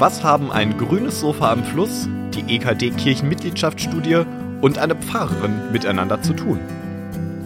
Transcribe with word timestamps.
Was 0.00 0.24
haben 0.24 0.50
ein 0.50 0.78
grünes 0.78 1.20
Sofa 1.20 1.52
am 1.52 1.62
Fluss, 1.62 2.08
die 2.32 2.54
EKD 2.54 2.88
Kirchenmitgliedschaftsstudie 2.92 4.22
und 4.62 4.78
eine 4.78 4.94
Pfarrerin 4.94 5.72
miteinander 5.72 6.22
zu 6.22 6.32
tun? 6.32 6.58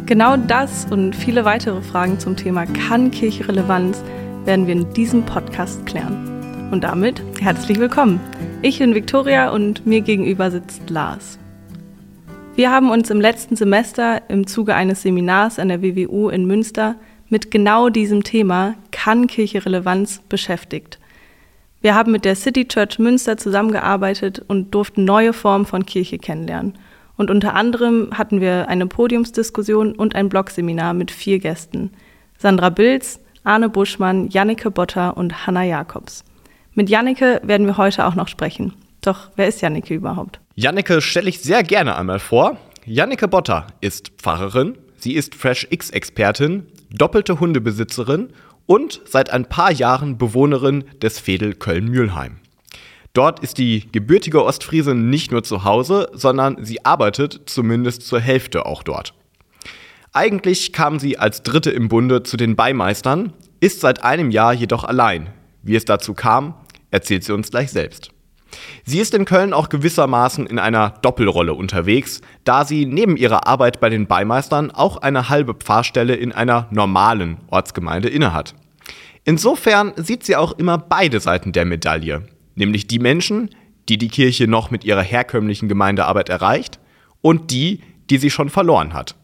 Genau 0.07 0.37
das 0.37 0.87
und 0.89 1.17
viele 1.17 1.45
weitere 1.45 1.83
Fragen 1.83 2.21
zum 2.21 2.37
Thema 2.37 2.67
Kann 2.67 3.11
Kirche 3.11 3.49
Relevanz 3.49 4.05
werden 4.45 4.69
wir 4.69 4.75
in 4.75 4.93
diesem 4.93 5.27
Podcast 5.27 5.85
klären. 5.85 6.71
Und 6.71 6.85
damit 6.85 7.21
herzlich 7.41 7.81
willkommen. 7.81 8.21
Ich 8.63 8.79
bin 8.79 8.95
Viktoria 8.95 9.51
und 9.51 9.85
mir 9.85 10.03
gegenüber 10.03 10.53
sitzt 10.53 10.89
Lars. 10.89 11.41
Wir 12.55 12.71
haben 12.71 12.93
uns 12.93 13.11
im 13.11 13.21
letzten 13.21 13.57
Semester 13.57 14.23
im 14.31 14.47
Zuge 14.47 14.77
eines 14.77 15.03
Seminars 15.03 15.59
an 15.59 15.71
der 15.71 15.83
WWU 15.83 16.29
in 16.29 16.47
Münster 16.47 16.95
mit 17.29 17.51
genau 17.51 17.89
diesem 17.89 18.23
Thema 18.23 18.77
Kann 18.93 19.27
Kirche 19.27 19.67
Relevanz 19.67 20.21
beschäftigt. 20.29 21.01
Wir 21.85 21.95
haben 21.95 22.13
mit 22.13 22.25
der 22.25 22.35
City 22.35 22.67
Church 22.67 22.99
Münster 22.99 23.37
zusammengearbeitet 23.37 24.43
und 24.49 24.75
durften 24.75 25.05
neue 25.05 25.35
Formen 25.35 25.67
von 25.67 25.85
Kirche 25.85 26.17
kennenlernen. 26.17 26.79
Und 27.19 27.31
unter 27.31 27.53
anderem 27.53 28.09
hatten 28.15 28.41
wir 28.41 28.69
eine 28.69 28.87
Podiumsdiskussion 28.87 29.93
und 29.95 30.15
ein 30.15 30.31
Blogseminar 30.31 30.95
mit 30.95 31.11
vier 31.11 31.41
Gästen. 31.41 31.91
Sandra 32.39 32.71
Bilz, 32.71 33.21
Arne 33.45 33.69
Buschmann, 33.69 34.31
Jannike 34.31 34.71
Botter 34.71 35.15
und 35.19 35.47
Hanna 35.47 35.63
Jakobs. 35.63 36.25
Mit 36.73 36.89
Jannike 36.89 37.43
werden 37.45 37.67
wir 37.67 37.77
heute 37.77 38.07
auch 38.07 38.15
noch 38.15 38.29
sprechen. 38.29 38.73
Doch 39.03 39.29
wer 39.37 39.49
ist 39.49 39.61
Jannike 39.61 39.93
überhaupt? 39.93 40.41
Jannike 40.55 41.03
stelle 41.03 41.29
ich 41.29 41.41
sehr 41.41 41.63
gerne 41.65 41.99
einmal 41.99 42.19
vor. 42.19 42.57
Jannike 42.87 43.29
Botter 43.29 43.67
ist 43.83 44.11
Pfarrerin, 44.17 44.79
sie 44.97 45.13
ist 45.13 45.35
Fresh 45.35 45.67
X-Expertin, 45.69 46.67
doppelte 46.91 47.41
Hundebesitzerin 47.41 48.31
und 48.67 49.01
seit 49.05 49.31
ein 49.31 49.49
paar 49.49 49.73
Jahren 49.73 50.19
Bewohnerin 50.19 50.85
des 51.03 51.19
Fädel 51.19 51.55
Köln-Mühlheim. 51.55 52.37
Dort 53.13 53.41
ist 53.41 53.59
die 53.59 53.89
gebürtige 53.93 54.45
Ostfriesin 54.45 55.09
nicht 55.09 55.31
nur 55.31 55.45
zu 55.45 55.65
Hause, 55.65 56.11
sondern 56.15 56.65
sie 56.65 56.85
arbeitet 56.85 57.43
zumindest 57.47 58.03
zur 58.03 58.21
Hälfte 58.21 58.67
auch 58.67 58.83
dort. 58.83 59.15
Eigentlich 60.13 60.73
kam 60.73 60.99
sie 60.99 61.19
als 61.19 61.43
Dritte 61.43 61.71
im 61.71 61.89
Bunde 61.89 62.23
zu 62.23 62.37
den 62.37 62.57
Beimeistern, 62.57 63.33
ist 63.61 63.81
seit 63.81 64.03
einem 64.03 64.31
Jahr 64.31 64.53
jedoch 64.53 64.85
allein. 64.85 65.29
Wie 65.63 65.77
es 65.77 65.85
dazu 65.85 66.15
kam, 66.15 66.55
erzählt 66.91 67.25
sie 67.25 67.33
uns 67.33 67.51
gleich 67.51 67.71
selbst. 67.71 68.14
Sie 68.85 68.99
ist 68.99 69.15
in 69.15 69.25
Köln 69.25 69.53
auch 69.53 69.69
gewissermaßen 69.69 70.47
in 70.47 70.59
einer 70.59 70.91
Doppelrolle 71.03 71.55
unterwegs, 71.55 72.21
da 72.45 72.65
sie 72.65 72.87
neben 72.87 73.17
ihrer 73.17 73.47
Arbeit 73.47 73.81
bei 73.81 73.91
den 73.91 74.07
Beimeistern 74.07 74.71
auch 74.71 74.99
eine 74.99 75.29
halbe 75.29 75.55
Pfarrstelle 75.55 76.15
in 76.15 76.33
einer 76.33 76.69
normalen 76.71 77.39
Ortsgemeinde 77.49 78.09
innehat. 78.09 78.55
Insofern 79.25 79.93
sieht 79.97 80.25
sie 80.25 80.37
auch 80.37 80.53
immer 80.53 80.77
beide 80.79 81.21
Seiten 81.21 81.53
der 81.53 81.65
Medaille, 81.65 82.27
nämlich 82.55 82.87
die 82.87 82.99
Menschen, 82.99 83.51
die 83.89 83.99
die 83.99 84.09
Kirche 84.09 84.47
noch 84.47 84.71
mit 84.71 84.85
ihrer 84.85 85.03
herkömmlichen 85.03 85.69
Gemeindearbeit 85.69 86.29
erreicht 86.29 86.79
und 87.23 87.51
die, 87.51 87.81
die 88.11 88.19
sie 88.19 88.31
schon 88.31 88.51
verloren 88.51 88.93
hat. 88.93 89.15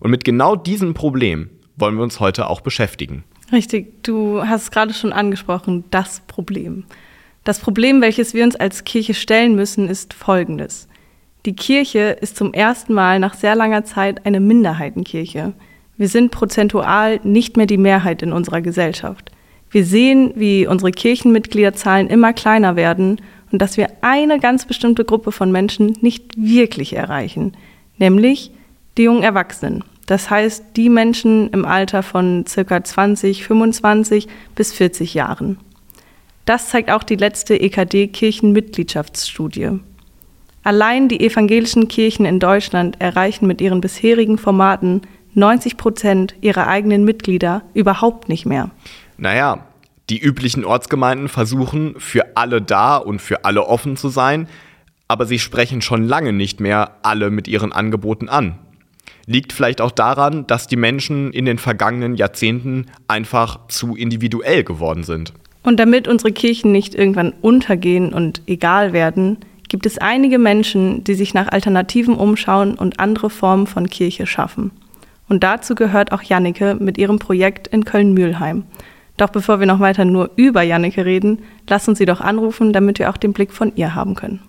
Und 0.00 0.10
mit 0.10 0.24
genau 0.24 0.56
diesem 0.56 0.94
Problem 0.94 1.50
wollen 1.76 1.96
wir 1.96 2.02
uns 2.02 2.20
heute 2.20 2.48
auch 2.48 2.62
beschäftigen. 2.62 3.24
Richtig, 3.52 4.02
du 4.02 4.42
hast 4.44 4.62
es 4.62 4.70
gerade 4.70 4.92
schon 4.92 5.12
angesprochen, 5.12 5.84
das 5.90 6.20
Problem. 6.26 6.84
Das 7.46 7.60
Problem, 7.60 8.00
welches 8.00 8.34
wir 8.34 8.42
uns 8.42 8.56
als 8.56 8.82
Kirche 8.82 9.14
stellen 9.14 9.54
müssen, 9.54 9.88
ist 9.88 10.14
folgendes. 10.14 10.88
Die 11.44 11.54
Kirche 11.54 12.18
ist 12.20 12.36
zum 12.36 12.52
ersten 12.52 12.92
Mal 12.92 13.20
nach 13.20 13.34
sehr 13.34 13.54
langer 13.54 13.84
Zeit 13.84 14.26
eine 14.26 14.40
Minderheitenkirche. 14.40 15.52
Wir 15.96 16.08
sind 16.08 16.32
prozentual 16.32 17.20
nicht 17.22 17.56
mehr 17.56 17.66
die 17.66 17.78
Mehrheit 17.78 18.20
in 18.22 18.32
unserer 18.32 18.62
Gesellschaft. 18.62 19.30
Wir 19.70 19.84
sehen, 19.84 20.32
wie 20.34 20.66
unsere 20.66 20.90
Kirchenmitgliederzahlen 20.90 22.08
immer 22.08 22.32
kleiner 22.32 22.74
werden 22.74 23.20
und 23.52 23.62
dass 23.62 23.76
wir 23.76 23.90
eine 24.00 24.40
ganz 24.40 24.64
bestimmte 24.64 25.04
Gruppe 25.04 25.30
von 25.30 25.52
Menschen 25.52 25.96
nicht 26.00 26.32
wirklich 26.36 26.94
erreichen, 26.94 27.56
nämlich 27.96 28.50
die 28.98 29.04
jungen 29.04 29.22
Erwachsenen. 29.22 29.84
Das 30.06 30.30
heißt, 30.30 30.64
die 30.74 30.88
Menschen 30.88 31.50
im 31.50 31.64
Alter 31.64 32.02
von 32.02 32.44
circa 32.44 32.82
20, 32.82 33.46
25 33.46 34.26
bis 34.56 34.72
40 34.72 35.14
Jahren. 35.14 35.58
Das 36.46 36.70
zeigt 36.70 36.90
auch 36.90 37.02
die 37.02 37.16
letzte 37.16 37.60
EKD-Kirchenmitgliedschaftsstudie. 37.60 39.80
Allein 40.62 41.08
die 41.08 41.20
evangelischen 41.20 41.88
Kirchen 41.88 42.24
in 42.24 42.40
Deutschland 42.40 43.00
erreichen 43.00 43.46
mit 43.46 43.60
ihren 43.60 43.80
bisherigen 43.80 44.38
Formaten 44.38 45.02
90 45.34 45.76
Prozent 45.76 46.34
ihrer 46.40 46.68
eigenen 46.68 47.04
Mitglieder 47.04 47.62
überhaupt 47.74 48.28
nicht 48.28 48.46
mehr. 48.46 48.70
Naja, 49.18 49.66
die 50.08 50.20
üblichen 50.20 50.64
Ortsgemeinden 50.64 51.28
versuchen, 51.28 51.96
für 51.98 52.36
alle 52.36 52.62
da 52.62 52.96
und 52.96 53.20
für 53.20 53.44
alle 53.44 53.66
offen 53.66 53.96
zu 53.96 54.08
sein, 54.08 54.46
aber 55.08 55.26
sie 55.26 55.40
sprechen 55.40 55.82
schon 55.82 56.04
lange 56.04 56.32
nicht 56.32 56.60
mehr 56.60 56.98
alle 57.02 57.30
mit 57.30 57.48
ihren 57.48 57.72
Angeboten 57.72 58.28
an. 58.28 58.56
Liegt 59.26 59.52
vielleicht 59.52 59.80
auch 59.80 59.90
daran, 59.90 60.46
dass 60.46 60.68
die 60.68 60.76
Menschen 60.76 61.32
in 61.32 61.44
den 61.44 61.58
vergangenen 61.58 62.14
Jahrzehnten 62.14 62.86
einfach 63.08 63.66
zu 63.66 63.96
individuell 63.96 64.62
geworden 64.62 65.02
sind. 65.02 65.32
Und 65.66 65.78
damit 65.78 66.06
unsere 66.06 66.30
Kirchen 66.30 66.70
nicht 66.70 66.94
irgendwann 66.94 67.32
untergehen 67.42 68.14
und 68.14 68.40
egal 68.46 68.92
werden, 68.92 69.44
gibt 69.68 69.84
es 69.84 69.98
einige 69.98 70.38
Menschen, 70.38 71.02
die 71.02 71.14
sich 71.14 71.34
nach 71.34 71.48
Alternativen 71.48 72.14
umschauen 72.14 72.76
und 72.76 73.00
andere 73.00 73.30
Formen 73.30 73.66
von 73.66 73.90
Kirche 73.90 74.28
schaffen. 74.28 74.70
Und 75.28 75.42
dazu 75.42 75.74
gehört 75.74 76.12
auch 76.12 76.22
Jannike 76.22 76.76
mit 76.76 76.98
ihrem 76.98 77.18
Projekt 77.18 77.66
in 77.66 77.84
Köln-Mühlheim. 77.84 78.64
Doch 79.16 79.30
bevor 79.30 79.58
wir 79.58 79.66
noch 79.66 79.80
weiter 79.80 80.04
nur 80.04 80.30
über 80.36 80.62
Jannike 80.62 81.04
reden, 81.04 81.44
lass 81.66 81.88
uns 81.88 81.98
sie 81.98 82.06
doch 82.06 82.20
anrufen, 82.20 82.72
damit 82.72 83.00
wir 83.00 83.10
auch 83.10 83.16
den 83.16 83.32
Blick 83.32 83.52
von 83.52 83.74
ihr 83.74 83.96
haben 83.96 84.14
können. 84.14 84.48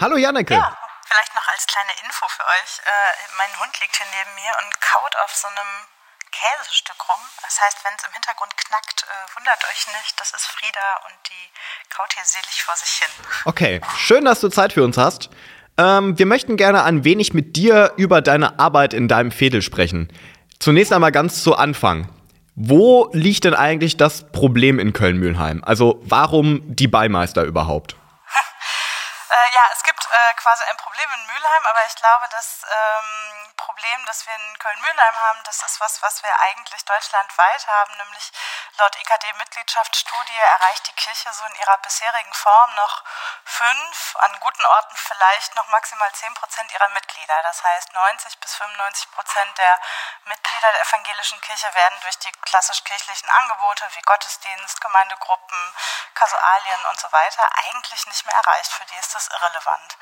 Hallo 0.00 0.16
Jannike. 0.16 0.54
Ja, 0.54 0.74
vielleicht 1.04 1.34
noch 1.34 1.46
als 1.52 1.66
kleine 1.66 1.92
Info 2.06 2.24
für 2.26 2.42
euch. 2.42 2.80
Äh, 2.86 3.36
mein 3.36 3.60
Hund 3.60 3.78
liegt 3.82 3.96
hier 3.96 4.06
neben 4.16 4.34
mir 4.34 4.52
und 4.64 4.80
kaut 4.80 5.14
auf 5.22 5.34
so 5.34 5.46
einem 5.48 5.95
Käsestück 6.36 6.96
rum. 7.08 7.20
Das 7.42 7.60
heißt, 7.60 7.78
wenn 7.84 7.94
es 7.96 8.04
im 8.04 8.12
Hintergrund 8.12 8.56
knackt, 8.56 9.04
äh, 9.04 9.36
wundert 9.36 9.64
euch 9.70 9.86
nicht, 9.98 10.20
das 10.20 10.32
ist 10.34 10.46
Frieda 10.46 10.88
und 11.06 11.14
die 11.28 11.50
kaut 11.88 12.12
hier 12.12 12.24
selig 12.24 12.62
vor 12.62 12.76
sich 12.76 12.90
hin. 12.90 13.08
Okay, 13.44 13.80
schön, 13.96 14.24
dass 14.24 14.40
du 14.40 14.48
Zeit 14.48 14.72
für 14.72 14.84
uns 14.84 14.98
hast. 14.98 15.30
Ähm, 15.78 16.18
wir 16.18 16.26
möchten 16.26 16.56
gerne 16.56 16.84
ein 16.84 17.04
wenig 17.04 17.32
mit 17.32 17.56
dir 17.56 17.92
über 17.96 18.20
deine 18.20 18.58
Arbeit 18.58 18.92
in 18.94 19.08
deinem 19.08 19.30
Fädel 19.30 19.62
sprechen. 19.62 20.12
Zunächst 20.58 20.92
einmal 20.92 21.12
ganz 21.12 21.42
zu 21.42 21.56
Anfang. 21.56 22.08
Wo 22.54 23.10
liegt 23.12 23.44
denn 23.44 23.54
eigentlich 23.54 23.96
das 23.96 24.30
Problem 24.32 24.78
in 24.78 24.94
Köln-Mühlheim? 24.94 25.62
Also 25.64 26.00
warum 26.02 26.62
die 26.64 26.88
Beimeister 26.88 27.44
überhaupt? 27.44 27.92
äh, 28.32 29.54
ja, 29.54 29.60
es 29.74 29.82
gibt 29.82 30.00
äh, 30.00 30.34
quasi 30.40 30.64
ein 30.70 30.76
Problem 30.78 31.04
in 31.04 31.26
Mülheim, 31.26 31.62
aber 31.68 31.80
ich 31.86 31.94
glaube, 31.96 32.24
das 32.32 32.62
ähm, 32.64 33.45
Problem, 33.76 34.06
das 34.06 34.26
wir 34.26 34.34
in 34.34 34.58
Köln-Mühlheim 34.58 35.20
haben, 35.20 35.42
das 35.44 35.62
ist 35.62 35.80
was, 35.80 36.00
was 36.00 36.22
wir 36.22 36.40
eigentlich 36.40 36.82
deutschlandweit 36.86 37.66
haben, 37.66 37.94
nämlich 37.98 38.32
laut 38.78 38.96
EKD-Mitgliedschaftsstudie 38.96 40.38
erreicht 40.38 40.86
die 40.86 40.94
Kirche 40.94 41.30
so 41.34 41.44
in 41.44 41.54
ihrer 41.56 41.76
bisherigen 41.78 42.32
Form 42.32 42.74
noch 42.76 43.04
fünf, 43.44 44.16
an 44.16 44.40
guten 44.40 44.64
Orten 44.64 44.96
vielleicht 44.96 45.54
noch 45.56 45.68
maximal 45.68 46.10
zehn 46.12 46.32
Prozent 46.32 46.72
ihrer 46.72 46.88
Mitglieder. 46.88 47.42
Das 47.42 47.62
heißt, 47.62 47.92
90 47.92 48.40
bis 48.40 48.54
95 48.54 49.10
Prozent 49.10 49.58
der 49.58 49.78
Mitglieder 50.24 50.72
der 50.72 50.80
evangelischen 50.80 51.40
Kirche 51.42 51.74
werden 51.74 52.00
durch 52.00 52.18
die 52.20 52.32
klassisch 52.32 52.82
kirchlichen 52.82 53.28
Angebote 53.28 53.86
wie 53.92 54.02
Gottesdienst, 54.02 54.80
Gemeindegruppen, 54.80 55.74
Kasualien 56.14 56.86
und 56.86 56.98
so 56.98 57.12
weiter 57.12 57.46
eigentlich 57.68 58.06
nicht 58.06 58.24
mehr 58.24 58.36
erreicht. 58.36 58.72
Für 58.72 58.86
die 58.86 58.96
ist 58.96 59.14
das 59.14 59.28
irrelevant. 59.28 59.98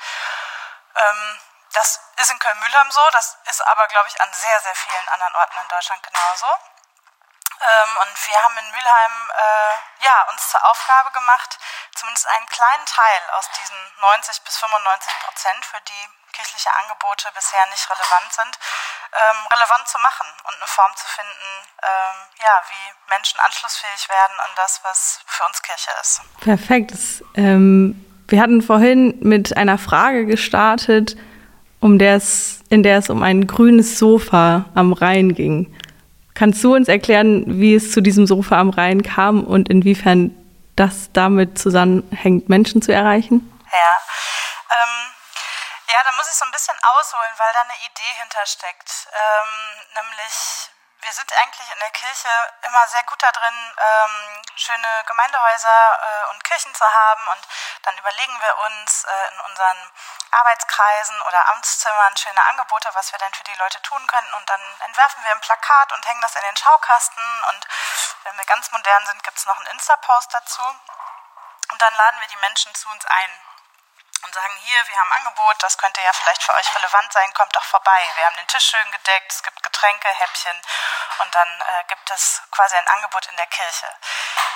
Ähm, 0.95 1.39
das 1.75 1.99
ist 2.17 2.31
in 2.31 2.39
Köln-Mühlheim 2.39 2.89
so, 2.91 3.01
das 3.11 3.37
ist 3.49 3.61
aber, 3.67 3.87
glaube 3.87 4.07
ich, 4.07 4.19
an 4.21 4.31
sehr, 4.31 4.59
sehr 4.61 4.75
vielen 4.75 5.07
anderen 5.09 5.35
Orten 5.35 5.57
in 5.61 5.67
Deutschland 5.67 6.01
genauso. 6.03 6.47
Ähm, 7.55 7.91
und 8.03 8.27
wir 8.27 8.37
haben 8.43 8.57
in 8.57 8.71
Mülheim 8.71 9.15
äh, 9.31 10.03
ja, 10.03 10.27
uns 10.31 10.49
zur 10.49 10.59
Aufgabe 10.69 11.11
gemacht, 11.11 11.57
zumindest 11.95 12.27
einen 12.27 12.47
kleinen 12.47 12.85
Teil 12.85 13.21
aus 13.39 13.49
diesen 13.59 13.77
90 14.01 14.41
bis 14.43 14.57
95 14.57 15.13
Prozent, 15.23 15.65
für 15.65 15.79
die 15.87 16.05
kirchliche 16.33 16.69
Angebote 16.83 17.31
bisher 17.33 17.65
nicht 17.71 17.89
relevant 17.89 18.27
sind, 18.31 18.59
ähm, 19.15 19.47
relevant 19.47 19.87
zu 19.87 19.97
machen 19.99 20.27
und 20.43 20.55
eine 20.55 20.67
Form 20.67 20.91
zu 20.95 21.07
finden, 21.07 21.51
ähm, 21.79 22.17
ja, 22.43 22.61
wie 22.67 23.09
Menschen 23.09 23.39
anschlussfähig 23.39 24.09
werden 24.09 24.39
an 24.39 24.51
das, 24.55 24.81
was 24.83 25.19
für 25.25 25.45
uns 25.45 25.61
Kirche 25.61 25.91
ist. 26.01 26.21
Perfekt. 26.41 27.23
Ähm, 27.35 27.95
wir 28.27 28.41
hatten 28.41 28.61
vorhin 28.61 29.17
mit 29.21 29.55
einer 29.55 29.77
Frage 29.77 30.25
gestartet, 30.25 31.15
um 31.79 31.99
der 31.99 32.15
es, 32.15 32.61
in 32.69 32.83
der 32.83 32.99
es 32.99 33.09
um 33.09 33.23
ein 33.23 33.47
grünes 33.47 33.99
Sofa 33.99 34.65
am 34.73 34.93
Rhein 34.93 35.35
ging. 35.35 35.73
Kannst 36.33 36.63
du 36.63 36.75
uns 36.75 36.87
erklären, 36.89 37.43
wie 37.47 37.75
es 37.75 37.91
zu 37.91 38.01
diesem 38.01 38.27
Sofa 38.27 38.59
am 38.59 38.69
Rhein 38.69 39.03
kam 39.03 39.43
und 39.43 39.69
inwiefern 39.69 40.35
das 40.75 41.09
damit 41.13 41.57
zusammenhängt, 41.57 42.49
Menschen 42.49 42.81
zu 42.81 42.91
erreichen? 42.91 43.39
Ja, 43.71 43.95
ähm, 44.71 45.11
ja, 45.87 45.99
da 46.03 46.11
muss 46.17 46.27
ich 46.27 46.35
so 46.35 46.45
ein 46.45 46.51
bisschen 46.51 46.75
ausholen, 46.83 47.31
weil 47.37 47.53
da 47.53 47.61
eine 47.61 47.79
Idee 47.87 48.13
hintersteckt. 48.19 49.07
Ähm, 49.15 49.95
nämlich, 49.95 50.35
wir 51.05 51.13
sind 51.13 51.31
eigentlich 51.33 51.71
in 51.71 51.79
der 51.79 51.91
Kirche 51.91 52.29
immer 52.63 52.87
sehr 52.87 53.03
gut 53.03 53.21
da 53.21 53.31
drin, 53.31 53.75
ähm, 53.77 54.41
schöne 54.55 55.03
Gemeindehäuser 55.05 55.99
äh, 56.01 56.31
und 56.31 56.43
Kirchen 56.43 56.73
zu 56.73 56.83
haben. 56.83 57.27
Und 57.27 57.47
dann 57.83 57.97
überlegen 57.99 58.41
wir 58.41 58.57
uns 58.65 59.03
äh, 59.03 59.33
in 59.33 59.39
unseren 59.41 59.91
Arbeitskreisen 60.31 61.21
oder 61.21 61.47
Amtszimmern 61.49 62.17
schöne 62.17 62.43
Angebote, 62.45 62.89
was 62.93 63.11
wir 63.11 63.19
denn 63.19 63.33
für 63.35 63.43
die 63.43 63.53
Leute 63.53 63.79
tun 63.83 64.05
könnten. 64.07 64.33
Und 64.33 64.49
dann 64.49 64.61
entwerfen 64.81 65.23
wir 65.23 65.31
ein 65.31 65.41
Plakat 65.41 65.93
und 65.93 66.05
hängen 66.07 66.21
das 66.21 66.35
in 66.35 66.41
den 66.41 66.57
Schaukasten. 66.57 67.43
Und 67.49 67.67
wenn 68.23 68.37
wir 68.37 68.45
ganz 68.45 68.71
modern 68.71 69.05
sind, 69.05 69.23
gibt 69.23 69.37
es 69.37 69.45
noch 69.45 69.57
einen 69.57 69.67
Insta-Post 69.67 70.33
dazu. 70.33 70.63
Und 71.71 71.81
dann 71.81 71.93
laden 71.93 72.19
wir 72.19 72.27
die 72.29 72.37
Menschen 72.37 72.73
zu 72.73 72.89
uns 72.89 73.05
ein 73.05 73.44
und 74.23 74.33
sagen, 74.33 74.55
hier, 74.63 74.87
wir 74.87 74.99
haben 74.99 75.11
ein 75.11 75.19
Angebot, 75.19 75.61
das 75.61 75.77
könnte 75.77 76.01
ja 76.01 76.13
vielleicht 76.13 76.43
für 76.43 76.53
euch 76.55 76.75
relevant 76.75 77.11
sein, 77.13 77.33
kommt 77.33 77.55
doch 77.55 77.63
vorbei. 77.63 78.11
Wir 78.15 78.25
haben 78.25 78.35
den 78.35 78.47
Tisch 78.47 78.65
schön 78.65 78.91
gedeckt, 78.91 79.31
es 79.31 79.43
gibt 79.43 79.61
Getränke, 79.61 80.07
Häppchen 80.07 80.61
und 81.19 81.35
dann 81.35 81.61
äh, 81.61 81.83
gibt 81.87 82.09
es 82.11 82.41
quasi 82.51 82.75
ein 82.75 82.87
Angebot 82.87 83.25
in 83.27 83.37
der 83.37 83.47
Kirche. 83.47 83.87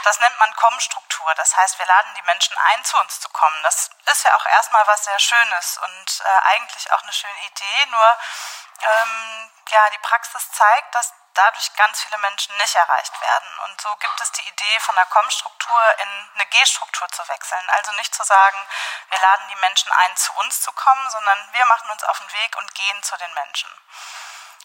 Das 0.04 0.20
nennt 0.20 0.38
man 0.40 0.56
Kommstruktur. 0.56 1.34
Das 1.36 1.56
heißt, 1.56 1.78
wir 1.78 1.86
laden 1.86 2.16
die 2.16 2.22
Menschen 2.24 2.58
ein, 2.58 2.86
zu 2.86 2.98
uns 3.00 3.20
zu 3.20 3.30
kommen. 3.30 3.64
Das 3.64 3.90
ist 4.06 4.24
ja 4.24 4.36
auch 4.36 4.46
erstmal 4.46 4.86
was 4.88 5.04
sehr 5.04 5.20
Schönes 5.20 5.78
und 5.78 6.22
äh, 6.22 6.40
eigentlich 6.54 6.92
auch 6.92 7.04
eine 7.04 7.14
schöne 7.14 7.40
Idee. 7.42 7.86
Nur 7.88 8.18
ähm, 8.82 9.52
ja, 9.70 9.90
die 9.90 9.98
Praxis 10.00 10.52
zeigt, 10.52 10.96
dass 10.96 11.14
dadurch 11.34 11.74
ganz 11.76 12.02
viele 12.02 12.18
Menschen 12.20 12.56
nicht 12.58 12.76
erreicht 12.76 13.22
werden. 13.22 13.60
Und 13.66 13.82
so 13.82 13.96
gibt 13.98 14.22
es 14.22 14.32
die 14.34 14.48
Idee, 14.48 14.80
von 14.80 14.96
der 14.96 15.06
Komm-Struktur 15.08 15.82
in 16.00 16.30
eine 16.36 16.46
G-Struktur 16.48 17.08
zu 17.10 17.28
wechseln. 17.28 17.70
Also 17.70 17.92
nicht 17.94 18.14
zu 18.14 18.24
sagen, 18.24 18.58
wir 19.10 19.20
laden 19.20 19.48
die 19.50 19.56
Menschen 19.58 19.92
ein, 19.92 20.16
zu 20.18 20.34
uns 20.34 20.62
zu 20.62 20.72
kommen, 20.72 21.10
sondern 21.10 21.54
wir 21.54 21.66
machen 21.66 21.90
uns 21.92 22.04
auf 22.04 22.18
den 22.20 22.32
Weg 22.34 22.56
und 22.58 22.76
gehen 22.76 23.04
zu 23.04 23.18
den 23.18 23.34
Menschen. 23.34 23.70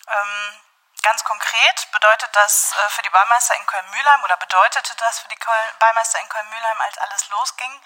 Ähm, 0.08 0.60
Ganz 1.04 1.22
konkret 1.22 1.88
bedeutet 1.92 2.30
das 2.32 2.72
äh, 2.72 2.88
für 2.88 3.02
die 3.02 3.10
Baumeister 3.10 3.54
in 3.56 3.66
Köln-Mühlheim 3.66 4.24
oder 4.24 4.38
bedeutete 4.38 4.94
das 4.94 5.18
für 5.18 5.28
die 5.28 5.38
Baumeister 5.78 6.18
in 6.18 6.28
Köln-Mühlheim, 6.30 6.80
als 6.80 6.96
alles 6.96 7.28
losging, 7.28 7.80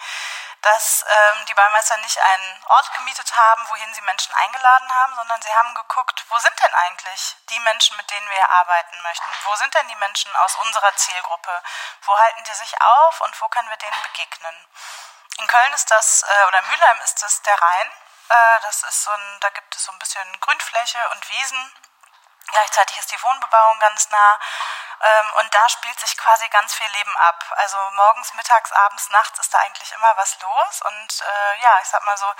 dass 0.61 1.05
ähm, 1.07 1.45
die 1.45 1.53
Baumeister 1.53 1.95
nicht 1.97 2.19
einen 2.19 2.63
Ort 2.65 2.93
gemietet 2.93 3.35
haben, 3.35 3.69
wohin 3.69 3.93
sie 3.93 4.01
Menschen 4.01 4.33
eingeladen 4.35 4.93
haben, 4.93 5.15
sondern 5.15 5.41
sie 5.41 5.53
haben 5.55 5.73
geguckt, 5.73 6.25
wo 6.29 6.37
sind 6.39 6.59
denn 6.61 6.73
eigentlich 6.73 7.37
die 7.49 7.59
Menschen, 7.61 7.95
mit 7.97 8.09
denen 8.11 8.29
wir 8.29 8.49
arbeiten 8.49 9.01
möchten? 9.01 9.31
Wo 9.45 9.55
sind 9.55 9.73
denn 9.73 9.87
die 9.87 9.95
Menschen 9.95 10.35
aus 10.37 10.55
unserer 10.55 10.93
Zielgruppe? 10.95 11.61
Wo 12.01 12.17
halten 12.17 12.43
die 12.43 12.53
sich 12.53 12.81
auf 12.81 13.21
und 13.21 13.39
wo 13.41 13.47
können 13.47 13.69
wir 13.69 13.77
denen 13.77 14.01
begegnen? 14.03 14.67
In 15.39 15.47
Köln 15.47 15.73
ist 15.73 15.89
das, 15.89 16.23
äh, 16.23 16.47
oder 16.47 16.61
Mülheim 16.63 16.99
ist 17.01 17.21
das 17.21 17.41
der 17.43 17.61
Rhein. 17.61 17.91
Äh, 18.29 18.59
das 18.61 18.83
ist 18.83 19.03
so 19.03 19.11
ein, 19.11 19.39
da 19.39 19.49
gibt 19.51 19.73
es 19.75 19.85
so 19.85 19.91
ein 19.91 19.99
bisschen 19.99 20.39
Grünfläche 20.41 21.09
und 21.09 21.29
Wiesen 21.29 21.73
Gleichzeitig 22.51 22.97
ist 22.97 23.11
die 23.11 23.21
Wohnbebauung 23.21 23.79
ganz 23.79 24.09
nah. 24.09 24.39
Ähm, 25.01 25.33
und 25.39 25.53
da 25.53 25.69
spielt 25.69 25.99
sich 25.99 26.17
quasi 26.17 26.47
ganz 26.49 26.73
viel 26.73 26.89
Leben 26.91 27.15
ab. 27.17 27.45
Also 27.57 27.77
morgens, 27.91 28.33
mittags, 28.33 28.71
abends, 28.71 29.09
nachts 29.09 29.39
ist 29.39 29.53
da 29.53 29.59
eigentlich 29.59 29.91
immer 29.93 30.17
was 30.17 30.39
los. 30.41 30.81
Und 30.81 31.21
äh, 31.21 31.61
ja, 31.61 31.79
ich 31.81 31.87
sag 31.87 32.03
mal 32.03 32.17
so, 32.17 32.33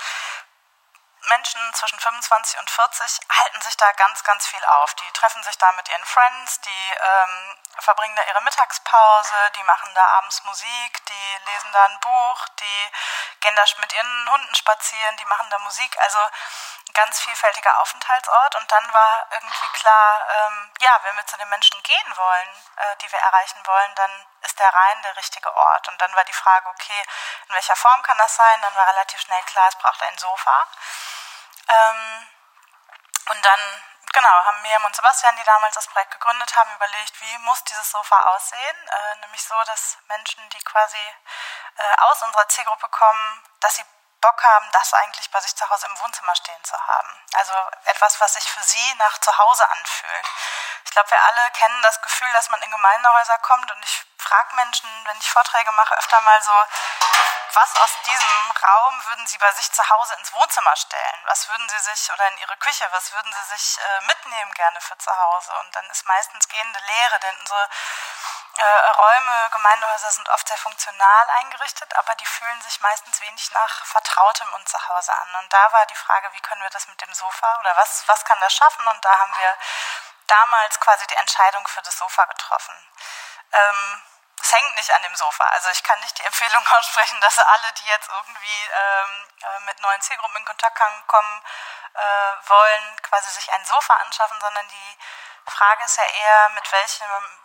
Menschen 1.28 1.60
zwischen 1.74 2.00
25 2.00 2.58
und 2.60 2.70
40 2.70 3.20
halten 3.30 3.60
sich 3.60 3.76
da 3.76 3.92
ganz, 3.92 4.24
ganz 4.24 4.46
viel 4.46 4.64
auf. 4.64 4.94
Die 4.94 5.10
treffen 5.12 5.42
sich 5.42 5.56
da 5.58 5.70
mit 5.72 5.88
ihren 5.88 6.04
Friends, 6.04 6.60
die 6.60 6.90
ähm, 6.90 7.56
verbringen 7.78 8.16
da 8.16 8.22
ihre 8.24 8.42
Mittagspause, 8.42 9.50
die 9.56 9.62
machen 9.64 9.94
da 9.94 10.04
abends 10.18 10.42
Musik, 10.44 11.06
die 11.06 11.38
lesen 11.46 11.72
da 11.72 11.84
ein 11.84 12.00
Buch, 12.00 12.48
die 12.60 12.90
gehen 13.40 13.54
da 13.54 13.64
mit 13.78 13.92
ihren 13.92 14.30
Hunden 14.30 14.54
spazieren, 14.54 15.16
die 15.18 15.24
machen 15.26 15.50
da 15.50 15.58
Musik. 15.58 15.96
Also 16.00 16.18
ganz 16.92 17.20
vielfältiger 17.20 17.80
Aufenthaltsort. 17.80 18.54
Und 18.56 18.70
dann 18.70 18.92
war 18.92 19.26
irgendwie 19.30 19.68
klar, 19.74 20.26
ähm, 20.30 20.72
ja, 20.80 20.98
wenn 21.02 21.16
wir 21.16 21.26
zu 21.26 21.36
den 21.36 21.48
Menschen 21.48 21.82
gehen 21.82 22.16
wollen, 22.16 22.48
äh, 22.76 22.96
die 22.96 23.10
wir 23.10 23.18
erreichen 23.18 23.66
wollen, 23.66 23.94
dann 23.94 24.26
ist 24.42 24.58
der 24.58 24.72
Rhein 24.72 25.02
der 25.02 25.16
richtige 25.16 25.54
Ort. 25.54 25.88
Und 25.88 26.00
dann 26.00 26.14
war 26.14 26.24
die 26.24 26.32
Frage, 26.32 26.68
okay, 26.68 27.02
in 27.48 27.54
welcher 27.54 27.76
Form 27.76 28.02
kann 28.02 28.18
das 28.18 28.36
sein? 28.36 28.60
Dann 28.62 28.74
war 28.74 28.86
relativ 28.88 29.20
schnell 29.20 29.42
klar, 29.44 29.68
es 29.68 29.76
braucht 29.76 30.02
ein 30.02 30.18
Sofa. 30.18 30.66
Ähm, 31.68 32.28
und 33.30 33.44
dann, 33.44 33.82
genau, 34.12 34.44
haben 34.44 34.62
Miriam 34.62 34.84
und 34.84 34.96
Sebastian, 34.96 35.36
die 35.36 35.44
damals 35.44 35.74
das 35.74 35.86
Projekt 35.88 36.12
gegründet 36.12 36.56
haben, 36.56 36.74
überlegt, 36.74 37.20
wie 37.20 37.38
muss 37.38 37.62
dieses 37.64 37.90
Sofa 37.90 38.18
aussehen? 38.34 38.88
Äh, 38.88 39.16
nämlich 39.16 39.42
so, 39.44 39.62
dass 39.64 39.98
Menschen, 40.08 40.48
die 40.50 40.60
quasi 40.60 40.98
äh, 41.76 41.94
aus 41.98 42.22
unserer 42.22 42.48
Zielgruppe 42.48 42.88
kommen, 42.88 43.42
dass 43.60 43.76
sie 43.76 43.84
Bock 44.20 44.42
haben, 44.42 44.70
das 44.72 44.92
eigentlich 44.94 45.30
bei 45.30 45.40
sich 45.40 45.54
zu 45.56 45.68
Hause 45.68 45.86
im 45.86 45.98
Wohnzimmer 45.98 46.34
stehen 46.36 46.64
zu 46.64 46.76
haben. 46.78 47.24
Also 47.34 47.54
etwas, 47.84 48.20
was 48.20 48.34
sich 48.34 48.44
für 48.44 48.62
sie 48.62 48.94
nach 48.94 49.18
zu 49.18 49.36
Hause 49.36 49.68
anfühlt. 49.70 50.26
Ich 50.84 50.90
glaube, 50.90 51.10
wir 51.10 51.22
alle 51.22 51.50
kennen 51.52 51.82
das 51.82 52.00
Gefühl, 52.02 52.32
dass 52.32 52.48
man 52.50 52.60
in 52.62 52.70
Gemeindehäuser 52.70 53.38
kommt 53.38 53.70
und 53.70 53.82
ich 53.84 54.04
frage 54.18 54.56
Menschen, 54.56 54.88
wenn 55.06 55.18
ich 55.18 55.30
Vorträge 55.30 55.72
mache, 55.72 55.96
öfter 55.96 56.20
mal 56.20 56.42
so, 56.42 56.66
was 57.54 57.76
aus 57.76 57.90
diesem 58.06 58.50
Raum 58.62 59.06
würden 59.06 59.26
Sie 59.26 59.38
bei 59.38 59.50
sich 59.52 59.70
zu 59.72 59.88
Hause 59.88 60.14
ins 60.14 60.32
Wohnzimmer 60.32 60.76
stellen? 60.76 61.20
Was 61.24 61.48
würden 61.48 61.68
Sie 61.68 61.78
sich, 61.78 62.12
oder 62.12 62.28
in 62.28 62.38
Ihre 62.38 62.56
Küche, 62.58 62.86
was 62.92 63.12
würden 63.12 63.32
Sie 63.32 63.56
sich 63.56 63.78
äh, 63.78 64.00
mitnehmen 64.02 64.52
gerne 64.54 64.80
für 64.80 64.96
zu 64.98 65.10
Hause? 65.16 65.52
Und 65.60 65.74
dann 65.74 65.84
ist 65.90 66.06
meistens 66.06 66.48
gehende 66.48 66.78
Leere, 66.78 67.18
denn 67.18 67.36
unsere 67.38 67.68
äh, 68.60 68.90
Räume, 68.90 69.48
Gemeindehäuser 69.52 70.10
sind 70.10 70.28
oft 70.28 70.46
sehr 70.46 70.58
funktional 70.58 71.30
eingerichtet, 71.30 71.96
aber 71.96 72.14
die 72.16 72.26
fühlen 72.26 72.60
sich 72.60 72.78
meistens 72.80 73.20
wenig 73.22 73.50
nach 73.52 73.86
Vertrautem 73.86 74.52
und 74.52 74.68
zu 74.68 74.78
Hause 74.88 75.12
an. 75.14 75.34
Und 75.36 75.52
da 75.52 75.72
war 75.72 75.86
die 75.86 75.94
Frage, 75.94 76.30
wie 76.32 76.40
können 76.40 76.62
wir 76.62 76.70
das 76.70 76.86
mit 76.86 77.00
dem 77.00 77.12
Sofa 77.14 77.58
oder 77.60 77.74
was, 77.76 78.06
was 78.06 78.24
kann 78.24 78.38
das 78.40 78.52
schaffen? 78.54 78.86
Und 78.86 79.02
da 79.02 79.18
haben 79.18 79.34
wir 79.38 79.56
damals 80.26 80.78
quasi 80.78 81.06
die 81.06 81.14
Entscheidung 81.14 81.66
für 81.68 81.80
das 81.80 81.96
Sofa 81.96 82.26
getroffen. 82.26 82.74
Ähm, 83.52 84.02
es 84.42 84.52
hängt 84.52 84.76
nicht 84.76 84.92
an 84.92 85.02
dem 85.02 85.16
Sofa. 85.16 85.44
Also 85.44 85.70
ich 85.70 85.82
kann 85.82 85.98
nicht 86.00 86.18
die 86.18 86.24
Empfehlung 86.24 86.66
aussprechen, 86.78 87.20
dass 87.22 87.38
alle, 87.38 87.72
die 87.72 87.86
jetzt 87.86 88.10
irgendwie 88.10 88.70
ähm, 88.72 89.28
äh, 89.42 89.60
mit 89.60 89.80
neuen 89.80 90.00
Zielgruppen 90.02 90.36
in 90.36 90.44
Kontakt 90.44 90.78
kommen 91.06 91.42
äh, 91.94 92.48
wollen, 92.48 92.96
quasi 93.02 93.30
sich 93.30 93.50
ein 93.52 93.64
Sofa 93.64 93.94
anschaffen, 93.94 94.38
sondern 94.40 94.68
die 94.68 94.98
Frage 95.46 95.84
ist 95.84 95.96
ja 95.96 96.04
eher, 96.04 96.48
mit 96.50 96.70
welchem, 96.70 97.39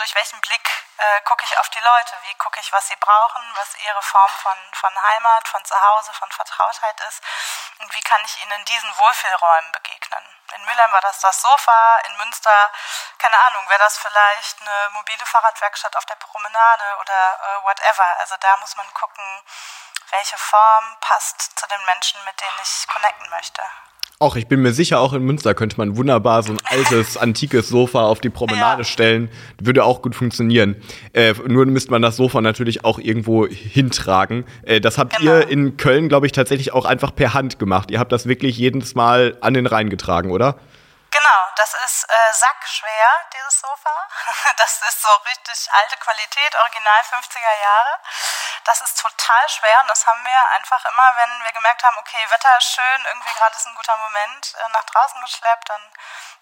durch 0.00 0.14
welchen 0.14 0.40
Blick 0.40 0.66
äh, 0.96 1.20
gucke 1.22 1.44
ich 1.44 1.58
auf 1.58 1.68
die 1.68 1.80
Leute? 1.80 2.16
Wie 2.22 2.34
gucke 2.34 2.58
ich, 2.58 2.72
was 2.72 2.88
sie 2.88 2.96
brauchen, 2.96 3.42
was 3.54 3.74
ihre 3.76 4.02
Form 4.02 4.30
von, 4.42 4.56
von 4.72 5.02
Heimat, 5.02 5.46
von 5.46 5.62
Zuhause, 5.64 6.12
von 6.14 6.32
Vertrautheit 6.32 6.98
ist? 7.02 7.22
Und 7.80 7.94
wie 7.94 8.00
kann 8.00 8.24
ich 8.24 8.40
ihnen 8.42 8.52
in 8.52 8.64
diesen 8.64 8.96
Wohlfühlräumen 8.96 9.72
begegnen? 9.72 10.24
In 10.54 10.64
Mülheim 10.64 10.90
war 10.92 11.02
das 11.02 11.20
das 11.20 11.42
Sofa, 11.42 11.98
in 12.06 12.16
Münster, 12.16 12.72
keine 13.18 13.38
Ahnung, 13.38 13.68
wäre 13.68 13.78
das 13.78 13.98
vielleicht 13.98 14.60
eine 14.62 14.90
mobile 14.90 15.26
Fahrradwerkstatt 15.26 15.94
auf 15.96 16.06
der 16.06 16.16
Promenade 16.16 16.96
oder 16.98 17.38
äh, 17.42 17.62
whatever. 17.64 18.16
Also 18.20 18.36
da 18.38 18.56
muss 18.56 18.74
man 18.76 18.92
gucken, 18.94 19.44
welche 20.10 20.38
Form 20.38 20.96
passt 21.00 21.58
zu 21.58 21.66
den 21.66 21.84
Menschen, 21.84 22.24
mit 22.24 22.40
denen 22.40 22.58
ich 22.62 22.88
connecten 22.88 23.28
möchte. 23.28 23.62
Auch 24.22 24.36
ich 24.36 24.48
bin 24.48 24.60
mir 24.60 24.74
sicher, 24.74 25.00
auch 25.00 25.14
in 25.14 25.22
Münster 25.22 25.54
könnte 25.54 25.78
man 25.78 25.96
wunderbar 25.96 26.42
so 26.42 26.52
ein 26.52 26.58
altes, 26.62 27.16
antikes 27.16 27.70
Sofa 27.70 28.02
auf 28.04 28.20
die 28.20 28.28
Promenade 28.28 28.82
ja. 28.82 28.84
stellen. 28.84 29.30
Würde 29.58 29.82
auch 29.82 30.02
gut 30.02 30.14
funktionieren. 30.14 30.76
Äh, 31.14 31.32
nur 31.48 31.64
müsste 31.64 31.90
man 31.90 32.02
das 32.02 32.18
Sofa 32.18 32.42
natürlich 32.42 32.84
auch 32.84 32.98
irgendwo 32.98 33.46
hintragen. 33.46 34.44
Äh, 34.62 34.82
das 34.82 34.98
habt 34.98 35.16
genau. 35.16 35.38
ihr 35.38 35.48
in 35.48 35.78
Köln, 35.78 36.10
glaube 36.10 36.26
ich, 36.26 36.32
tatsächlich 36.32 36.74
auch 36.74 36.84
einfach 36.84 37.14
per 37.14 37.32
Hand 37.32 37.58
gemacht. 37.58 37.90
Ihr 37.90 37.98
habt 37.98 38.12
das 38.12 38.26
wirklich 38.26 38.58
jedes 38.58 38.94
Mal 38.94 39.38
an 39.40 39.54
den 39.54 39.64
Rhein 39.64 39.88
getragen, 39.88 40.32
oder? 40.32 40.58
Das 41.60 41.74
ist 41.74 42.08
äh, 42.08 42.32
sackschwer, 42.32 43.08
dieses 43.34 43.60
Sofa. 43.60 44.08
Das 44.56 44.80
ist 44.80 45.02
so 45.02 45.10
richtig 45.28 45.70
alte 45.70 45.96
Qualität, 45.98 46.56
original 46.56 47.02
50er 47.02 47.54
Jahre. 47.60 48.00
Das 48.64 48.80
ist 48.80 48.98
total 48.98 49.48
schwer 49.50 49.78
und 49.82 49.88
das 49.88 50.06
haben 50.06 50.24
wir 50.24 50.48
einfach 50.56 50.82
immer, 50.86 51.16
wenn 51.16 51.44
wir 51.44 51.52
gemerkt 51.52 51.82
haben, 51.82 51.98
okay, 51.98 52.24
Wetter 52.30 52.56
ist 52.56 52.72
schön, 52.72 53.04
irgendwie 53.04 53.34
gerade 53.34 53.54
ist 53.54 53.66
ein 53.66 53.74
guter 53.74 53.96
Moment, 53.98 54.54
äh, 54.54 54.68
nach 54.70 54.84
draußen 54.84 55.20
geschleppt. 55.20 55.68
Dann 55.68 55.92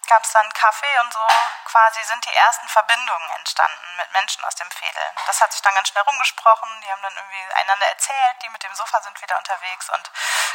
gab 0.09 0.25
es 0.25 0.33
dann 0.33 0.49
Kaffee 0.57 0.95
und 1.05 1.13
so 1.13 1.23
quasi 1.69 2.01
sind 2.03 2.25
die 2.25 2.33
ersten 2.33 2.67
Verbindungen 2.67 3.29
entstanden 3.37 3.87
mit 4.01 4.09
Menschen 4.11 4.43
aus 4.43 4.57
dem 4.57 4.69
Fädel. 4.73 5.05
Das 5.29 5.39
hat 5.39 5.53
sich 5.53 5.61
dann 5.61 5.75
ganz 5.77 5.87
schnell 5.87 6.03
rumgesprochen, 6.03 6.67
die 6.81 6.89
haben 6.89 7.01
dann 7.05 7.13
irgendwie 7.13 7.45
einander 7.61 7.85
erzählt, 7.93 8.35
die 8.41 8.49
mit 8.49 8.63
dem 8.65 8.73
Sofa 8.73 8.97
sind 9.05 9.15
wieder 9.21 9.37
unterwegs 9.37 9.85
und 9.93 10.05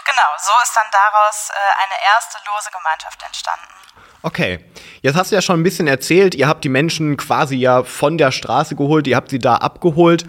genau, 0.05 0.31
so 0.43 0.53
ist 0.63 0.75
dann 0.75 0.91
daraus 0.91 1.55
äh, 1.55 1.83
eine 1.87 1.97
erste 2.03 2.43
lose 2.51 2.71
Gemeinschaft 2.75 3.23
entstanden. 3.23 3.71
Okay, 4.27 4.65
jetzt 5.03 5.17
hast 5.17 5.31
du 5.31 5.37
ja 5.37 5.43
schon 5.43 5.61
ein 5.61 5.63
bisschen 5.63 5.87
erzählt, 5.87 6.35
ihr 6.35 6.49
habt 6.49 6.65
die 6.65 6.73
Menschen 6.73 7.17
quasi 7.17 7.57
ja 7.57 7.85
von 7.85 8.19
der 8.19 8.33
Straße 8.33 8.75
geholt, 8.75 9.07
ihr 9.07 9.17
habt 9.17 9.31
sie 9.31 9.39
da 9.39 9.57
abgeholt. 9.57 10.25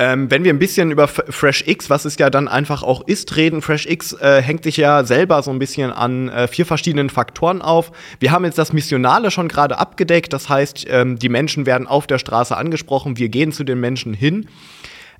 Ähm, 0.00 0.30
wenn 0.30 0.44
wir 0.44 0.52
ein 0.52 0.60
bisschen 0.60 0.92
über 0.92 1.08
FreshX, 1.08 1.90
was 1.90 2.04
es 2.04 2.16
ja 2.18 2.30
dann 2.30 2.46
einfach 2.46 2.84
auch 2.84 3.06
ist, 3.08 3.36
reden, 3.36 3.62
FreshX 3.62 4.12
äh, 4.12 4.40
hängt 4.40 4.62
sich 4.62 4.76
ja 4.76 5.02
selber 5.02 5.42
so 5.42 5.50
ein 5.50 5.58
bisschen 5.58 5.90
an 5.90 6.28
äh, 6.28 6.46
vier 6.46 6.66
verschiedenen 6.66 7.10
Faktoren 7.10 7.60
auf. 7.60 7.90
Wir 8.20 8.30
haben 8.30 8.44
jetzt 8.44 8.58
das 8.58 8.72
Missionale 8.72 9.32
schon 9.32 9.48
gerade 9.48 9.78
abgedeckt, 9.78 10.32
das 10.32 10.48
heißt, 10.48 10.86
ähm, 10.88 11.18
die 11.18 11.28
Menschen 11.28 11.66
werden 11.66 11.88
auf 11.88 12.06
der 12.06 12.18
Straße 12.18 12.56
angesprochen, 12.56 13.16
wir 13.16 13.28
gehen 13.28 13.50
zu 13.50 13.64
den 13.64 13.80
Menschen 13.80 14.14
hin. 14.14 14.46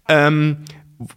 Ähm, 0.08 0.58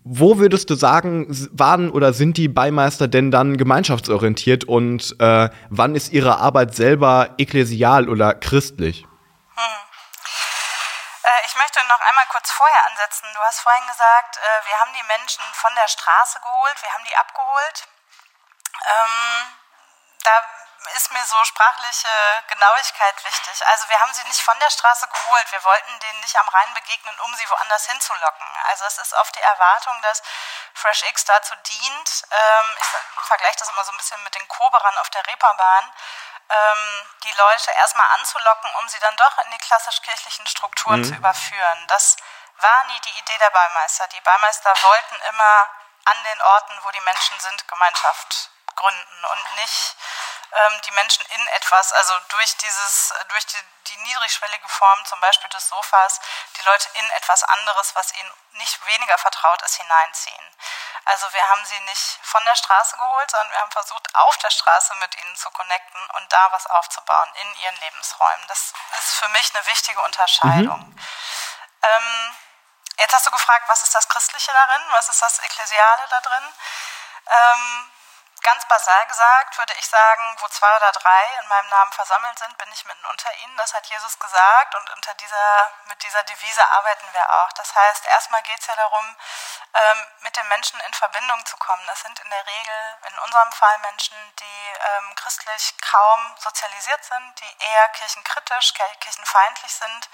wo 0.04 0.40
würdest 0.40 0.70
du 0.70 0.76
sagen, 0.76 1.28
waren 1.52 1.90
oder 1.90 2.14
sind 2.14 2.38
die 2.38 2.48
Beimeister 2.48 3.08
denn 3.08 3.30
dann 3.30 3.58
gemeinschaftsorientiert 3.58 4.64
und 4.64 5.16
äh, 5.20 5.50
wann 5.70 5.96
ist 5.96 6.14
ihre 6.14 6.40
Arbeit 6.40 6.76
selber 6.76 7.30
ekklesial 7.38 8.10
oder 8.10 8.34
christlich? 8.34 9.06
Äh, 11.24 11.46
ich 11.46 11.56
möchte 11.56 11.84
noch 11.86 12.02
einmal 12.02 12.26
kurz 12.28 12.52
vorher 12.52 12.86
ansetzen. 12.88 13.32
Du 13.34 13.42
hast 13.42 13.60
vorhin 13.60 13.88
gesagt, 13.88 14.38
äh, 14.38 14.66
wir 14.66 14.80
haben 14.80 14.94
die 14.94 15.04
Menschen 15.04 15.44
von 15.54 15.74
der 15.76 15.88
Straße 15.88 16.40
geholt, 16.40 16.82
wir 16.82 16.94
haben 16.94 17.06
die 17.06 17.16
abgeholt. 17.16 17.88
Ähm, 18.86 19.58
da 20.24 20.44
ist 20.96 21.12
mir 21.12 21.24
so 21.26 21.44
sprachliche 21.46 22.10
Genauigkeit 22.48 23.24
wichtig. 23.24 23.68
Also 23.68 23.88
wir 23.90 24.00
haben 24.00 24.14
sie 24.14 24.24
nicht 24.24 24.42
von 24.42 24.60
der 24.60 24.70
Straße 24.70 25.08
geholt. 25.08 25.52
Wir 25.52 25.64
wollten 25.64 26.00
denen 26.00 26.20
nicht 26.22 26.36
am 26.38 26.48
Rhein 26.50 26.74
begegnen, 26.74 27.20
um 27.20 27.36
sie 27.36 27.48
woanders 27.50 27.86
hinzulocken. 27.86 28.48
Also 28.66 28.86
es 28.86 28.98
ist 28.98 29.14
oft 29.14 29.36
die 29.36 29.42
Erwartung, 29.42 30.02
dass 30.02 30.24
FreshX 30.74 31.26
dazu 31.26 31.56
dient. 31.56 32.24
Ähm, 32.32 32.78
ich 32.80 33.28
vergleiche 33.28 33.60
das 33.60 33.70
immer 33.70 33.84
so 33.84 33.92
ein 33.92 33.98
bisschen 33.98 34.24
mit 34.24 34.34
den 34.34 34.48
Koberern 34.48 34.98
auf 34.98 35.10
der 35.12 35.26
Reeperbahn 35.28 35.94
die 37.24 37.32
Leute 37.32 37.72
erstmal 37.72 38.08
anzulocken, 38.18 38.70
um 38.80 38.90
sie 38.90 39.00
dann 39.00 39.16
doch 39.16 39.38
in 39.46 39.52
die 39.52 39.58
klassisch-kirchlichen 39.58 40.48
Strukturen 40.48 41.00
mhm. 41.00 41.06
zu 41.06 41.16
überführen. 41.16 41.88
Das 41.88 42.18
war 42.58 42.84
nie 42.86 43.00
die 43.02 43.20
Idee 43.20 43.38
der 43.38 43.50
Beimeister. 43.50 44.08
Die 44.10 44.22
Beimeister 44.22 44.74
wollten 44.82 45.16
immer 45.30 45.70
an 46.06 46.24
den 46.24 46.42
Orten, 46.42 46.80
wo 46.84 46.92
die 46.92 47.02
Menschen 47.02 47.40
sind, 47.40 47.68
Gemeinschaft 47.68 48.50
gründen 48.76 49.26
und 49.26 49.56
nicht 49.56 49.96
ähm, 50.54 50.82
die 50.86 50.92
Menschen 50.92 51.26
in 51.26 51.48
etwas, 51.48 51.94
also 51.94 52.18
durch 52.30 52.58
dieses, 52.58 53.14
durch 53.30 53.46
die, 53.46 53.64
die 53.88 53.98
niedrigschwellige 53.98 54.68
Form 54.68 55.06
zum 55.06 55.20
Beispiel 55.22 55.50
des 55.50 55.70
Sofas, 55.70 56.20
die 56.58 56.62
Leute 56.64 56.90
in 56.96 57.10
etwas 57.12 57.44
anderes, 57.44 57.96
was 57.96 58.14
ihnen 58.14 58.32
nicht 58.52 58.86
weniger 58.86 59.18
vertraut 59.18 59.62
ist, 59.62 59.76
hineinziehen. 59.76 60.58
Also 61.06 61.32
wir 61.34 61.48
haben 61.48 61.66
sie 61.66 61.80
nicht 61.82 62.20
von 62.22 62.44
der 62.46 62.56
Straße 62.56 62.98
geholt, 62.98 63.32
sondern 63.32 63.52
wir 63.52 63.62
haben 63.62 63.72
versucht, 63.72 64.14
auf 64.16 64.38
der 64.38 64.50
Straße 64.50 64.94
mit 64.96 65.16
ihnen 65.16 65.36
zu 65.36 65.50
connecten 65.52 66.10
und 66.12 66.32
da 66.32 66.52
was 66.52 66.68
aufzubauen 66.68 67.32
in 67.36 67.56
ihren 67.56 67.78
Lebensräumen. 67.78 68.48
Das 68.48 68.74
ist 68.98 69.14
für 69.16 69.30
mich 69.30 69.54
eine 69.56 69.66
wichtige 69.66 70.02
Unterscheidung. 70.02 70.80
Mhm. 70.80 71.08
Ähm, 71.82 72.36
jetzt 73.00 73.14
hast 73.14 73.26
du 73.26 73.32
gefragt, 73.32 73.64
was 73.68 73.84
ist 73.84 73.96
das 73.96 74.08
Christliche 74.08 74.52
darin, 74.52 74.82
was 74.92 75.10
ist 75.10 75.22
das 75.22 75.40
Ekklesiale 75.40 76.08
da 76.10 76.20
drin? 76.22 76.54
Ähm, 77.28 77.92
Ganz 78.44 78.68
basal 78.68 79.06
gesagt 79.06 79.58
würde 79.60 79.74
ich 79.74 79.88
sagen, 79.88 80.36
wo 80.40 80.48
zwei 80.48 80.76
oder 80.78 80.92
drei 80.94 81.40
in 81.42 81.48
meinem 81.48 81.70
Namen 81.70 81.92
versammelt 81.92 82.40
sind, 82.40 82.58
bin 82.58 82.72
ich 82.72 82.86
mitten 82.86 83.06
unter 83.06 83.32
ihnen. 83.36 83.56
Das 83.58 83.74
hat 83.76 83.86
Jesus 83.86 84.18
gesagt 84.18 84.74
und 84.76 84.90
unter 84.90 85.14
dieser, 85.16 85.72
mit 85.86 86.02
dieser 86.02 86.24
Devise 86.24 86.66
arbeiten 86.72 87.08
wir 87.14 87.30
auch. 87.34 87.52
Das 87.54 87.76
heißt, 87.76 88.06
erstmal 88.08 88.42
geht 88.42 88.60
es 88.60 88.66
ja 88.66 88.76
darum, 88.76 89.16
ähm, 89.74 90.08
mit 90.22 90.36
den 90.36 90.48
Menschen 90.48 90.80
in 90.80 90.94
Verbindung 90.94 91.46
zu 91.46 91.56
kommen. 91.58 91.86
Das 91.86 92.02
sind 92.02 92.20
in 92.20 92.30
der 92.32 92.46
Regel 92.48 92.98
in 93.10 93.20
unserem 93.20 93.52
Fall 93.52 93.78
Menschen, 93.80 94.18
die 94.38 94.74
ähm, 94.80 95.16
christlich 95.16 95.76
kaum 95.80 96.36
sozialisiert 96.40 97.04
sind, 97.06 97.40
die 97.42 97.58
eher 97.64 97.90
kirchenkritisch, 97.90 98.74
kirchenfeindlich 99.02 99.74
sind 99.74 100.10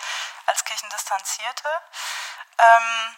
als 0.48 0.66
kirchendistanzierte. 0.66 1.70
Ähm, 2.58 3.16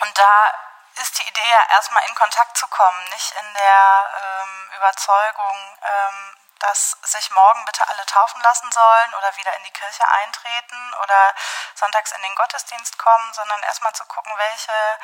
und 0.00 0.18
da 0.18 0.54
ist 0.96 1.18
die 1.18 1.28
Idee 1.28 1.48
ja 1.48 1.62
erstmal 1.70 2.04
in 2.08 2.14
Kontakt 2.14 2.56
zu 2.56 2.66
kommen, 2.66 3.04
nicht 3.10 3.32
in 3.32 3.54
der 3.54 4.10
ähm, 4.22 4.70
Überzeugung, 4.76 5.78
ähm, 5.82 6.36
dass 6.62 6.96
sich 7.02 7.28
morgen 7.32 7.64
bitte 7.64 7.86
alle 7.88 8.06
taufen 8.06 8.40
lassen 8.40 8.70
sollen 8.70 9.14
oder 9.14 9.36
wieder 9.36 9.54
in 9.56 9.64
die 9.64 9.72
Kirche 9.72 10.06
eintreten 10.08 10.94
oder 11.02 11.34
sonntags 11.74 12.12
in 12.12 12.22
den 12.22 12.34
Gottesdienst 12.36 12.98
kommen, 12.98 13.32
sondern 13.32 13.60
erstmal 13.64 13.92
zu 13.94 14.04
gucken, 14.04 14.32
welche 14.36 14.98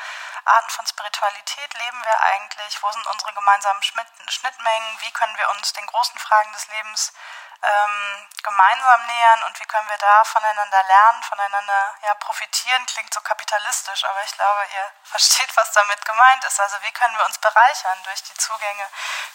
Arten 0.45 0.69
von 0.69 0.87
Spiritualität 0.87 1.73
leben 1.73 2.01
wir 2.05 2.21
eigentlich, 2.21 2.81
wo 2.81 2.91
sind 2.91 3.05
unsere 3.07 3.33
gemeinsamen 3.33 3.83
Schnittmengen, 3.83 5.01
wie 5.01 5.11
können 5.11 5.37
wir 5.37 5.49
uns 5.49 5.73
den 5.73 5.85
großen 5.85 6.19
Fragen 6.19 6.53
des 6.53 6.67
Lebens 6.67 7.13
ähm, 7.61 8.27
gemeinsam 8.41 9.05
nähern 9.05 9.43
und 9.43 9.59
wie 9.59 9.65
können 9.65 9.89
wir 9.89 9.97
da 9.97 10.23
voneinander 10.23 10.83
lernen, 10.83 11.23
voneinander 11.23 11.95
ja, 12.03 12.13
profitieren, 12.15 12.85
klingt 12.85 13.13
so 13.13 13.21
kapitalistisch, 13.21 14.05
aber 14.05 14.23
ich 14.23 14.33
glaube, 14.33 14.65
ihr 14.73 14.91
versteht, 15.03 15.55
was 15.57 15.71
damit 15.73 16.03
gemeint 16.05 16.43
ist. 16.45 16.59
Also 16.59 16.81
wie 16.81 16.91
können 16.91 17.17
wir 17.17 17.25
uns 17.25 17.37
bereichern 17.37 18.03
durch 18.03 18.23
die 18.23 18.35
Zugänge, 18.35 18.89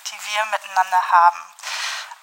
die 0.06 0.24
wir 0.26 0.44
miteinander 0.46 1.10
haben. 1.10 1.56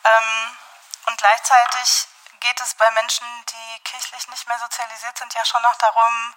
Ähm, 0.04 0.58
und 1.06 1.18
gleichzeitig 1.18 2.08
geht 2.40 2.60
es 2.62 2.74
bei 2.76 2.90
Menschen, 2.92 3.28
die 3.46 3.80
kirchlich 3.84 4.28
nicht 4.28 4.48
mehr 4.48 4.58
sozialisiert 4.58 5.18
sind, 5.18 5.34
ja 5.34 5.46
schon 5.46 5.62
noch 5.62 5.76
darum, 5.76 6.36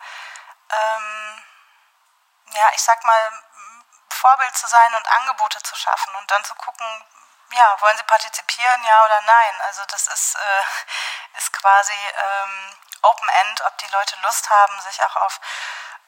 ähm, 0.71 1.45
ja, 2.53 2.71
ich 2.75 2.83
sag 2.83 3.03
mal, 3.05 3.43
Vorbild 4.11 4.57
zu 4.57 4.67
sein 4.67 4.95
und 4.95 5.09
Angebote 5.09 5.63
zu 5.63 5.77
schaffen 5.77 6.15
und 6.17 6.31
dann 6.31 6.45
zu 6.45 6.55
gucken, 6.55 7.05
ja, 7.55 7.81
wollen 7.81 7.97
sie 7.97 8.05
partizipieren, 8.05 8.85
ja 8.85 9.05
oder 9.05 9.21
nein? 9.23 9.61
Also 9.63 9.85
das 9.87 10.07
ist, 10.09 10.37
äh, 10.37 11.39
ist 11.39 11.53
quasi 11.53 11.93
ähm, 11.93 12.77
Open-End, 13.03 13.61
ob 13.67 13.79
die 13.79 13.89
Leute 13.89 14.17
Lust 14.21 14.49
haben, 14.51 14.81
sich 14.81 15.03
auch 15.05 15.17
auf 15.17 15.41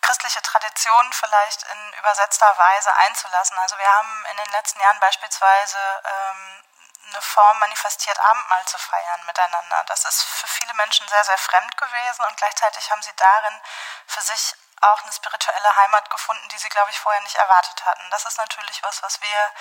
christliche 0.02 0.42
Traditionen 0.42 1.12
vielleicht 1.12 1.62
in 1.64 1.92
übersetzter 1.94 2.56
Weise 2.56 2.94
einzulassen. 2.96 3.58
Also 3.58 3.76
wir 3.78 3.92
haben 3.92 4.26
in 4.30 4.36
den 4.36 4.50
letzten 4.52 4.80
Jahren 4.80 5.00
beispielsweise 5.00 5.78
ähm, 6.04 6.64
eine 7.08 7.22
Form 7.22 7.58
manifestiert, 7.58 8.18
Abendmahl 8.18 8.64
zu 8.66 8.78
feiern 8.78 9.26
miteinander. 9.26 9.84
Das 9.86 10.04
ist 10.04 10.22
für 10.22 10.46
viele 10.46 10.74
Menschen 10.74 11.06
sehr, 11.08 11.24
sehr 11.24 11.38
fremd 11.38 11.76
gewesen 11.76 12.24
und 12.24 12.36
gleichzeitig 12.36 12.90
haben 12.90 13.02
sie 13.02 13.14
darin 13.16 13.60
für 14.06 14.20
sich 14.20 14.56
auch 14.82 15.02
eine 15.02 15.12
spirituelle 15.12 15.76
Heimat 15.76 16.10
gefunden, 16.10 16.48
die 16.48 16.58
sie, 16.58 16.68
glaube 16.68 16.90
ich, 16.90 16.98
vorher 16.98 17.22
nicht 17.22 17.36
erwartet 17.36 17.84
hatten. 17.84 18.10
Das 18.10 18.24
ist 18.26 18.38
natürlich 18.38 18.82
was, 18.82 19.02
was 19.02 19.20
wir 19.20 19.52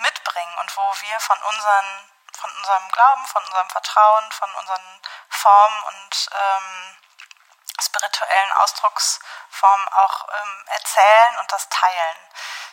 mitbringen 0.00 0.58
und 0.58 0.76
wo 0.76 0.94
wir 1.00 1.20
von, 1.20 1.40
unseren, 1.42 2.10
von 2.38 2.50
unserem 2.56 2.88
Glauben, 2.90 3.26
von 3.26 3.44
unserem 3.44 3.70
Vertrauen, 3.70 4.32
von 4.32 4.54
unseren 4.54 5.00
Formen 5.28 5.82
und 5.84 6.28
ähm, 6.32 6.96
spirituellen 7.80 8.52
Ausdrucksformen 8.52 9.88
auch 9.88 10.28
ähm, 10.32 10.64
erzählen 10.68 11.38
und 11.38 11.50
das 11.50 11.68
teilen. 11.68 12.18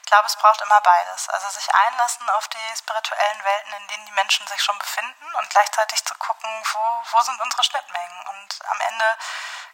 Ich 0.01 0.09
glaube, 0.09 0.27
es 0.27 0.35
braucht 0.35 0.61
immer 0.61 0.79
beides. 0.81 1.29
Also 1.29 1.49
sich 1.49 1.73
einlassen 1.73 2.29
auf 2.31 2.47
die 2.47 2.75
spirituellen 2.77 3.43
Welten, 3.43 3.73
in 3.73 3.87
denen 3.87 4.05
die 4.05 4.11
Menschen 4.13 4.47
sich 4.47 4.61
schon 4.63 4.77
befinden 4.79 5.35
und 5.35 5.49
gleichzeitig 5.49 6.03
zu 6.05 6.15
gucken, 6.15 6.49
wo, 6.73 7.03
wo 7.11 7.21
sind 7.21 7.39
unsere 7.41 7.63
Schnittmengen. 7.63 8.27
Und 8.27 8.59
am 8.69 8.79
Ende, 8.81 9.17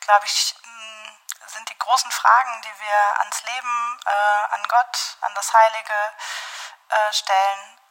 glaube 0.01 0.25
ich, 0.25 0.55
hm, 0.63 1.19
sind 1.48 1.69
die 1.69 1.77
großen 1.77 2.12
Fragen, 2.12 2.62
die 2.63 2.79
wir 2.79 3.19
ans 3.19 3.43
Leben, 3.43 4.00
äh, 4.05 4.53
an 4.55 4.67
Gott, 4.67 5.17
an 5.22 5.36
das 5.36 5.53
Heilige, 5.53 6.13
äh, 6.93 7.13
stellen, 7.13 7.81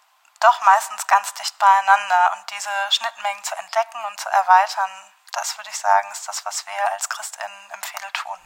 doch 0.41 0.63
meistens 0.63 1.07
ganz 1.07 1.35
dicht 1.35 1.59
beieinander. 1.59 2.39
Und 2.39 2.47
diese 2.55 2.71
Schnittmengen 2.91 3.43
zu 3.43 3.55
entdecken 3.59 3.99
und 4.07 4.19
zu 4.19 4.29
erweitern, 4.31 4.91
das 5.35 5.59
würde 5.59 5.71
ich 5.71 5.77
sagen, 5.77 6.07
ist 6.13 6.29
das, 6.29 6.45
was 6.45 6.65
wir 6.67 6.81
als 6.95 7.09
Christinnen 7.09 7.59
im 7.75 7.83
Fädel 7.83 8.11
tun. 8.15 8.39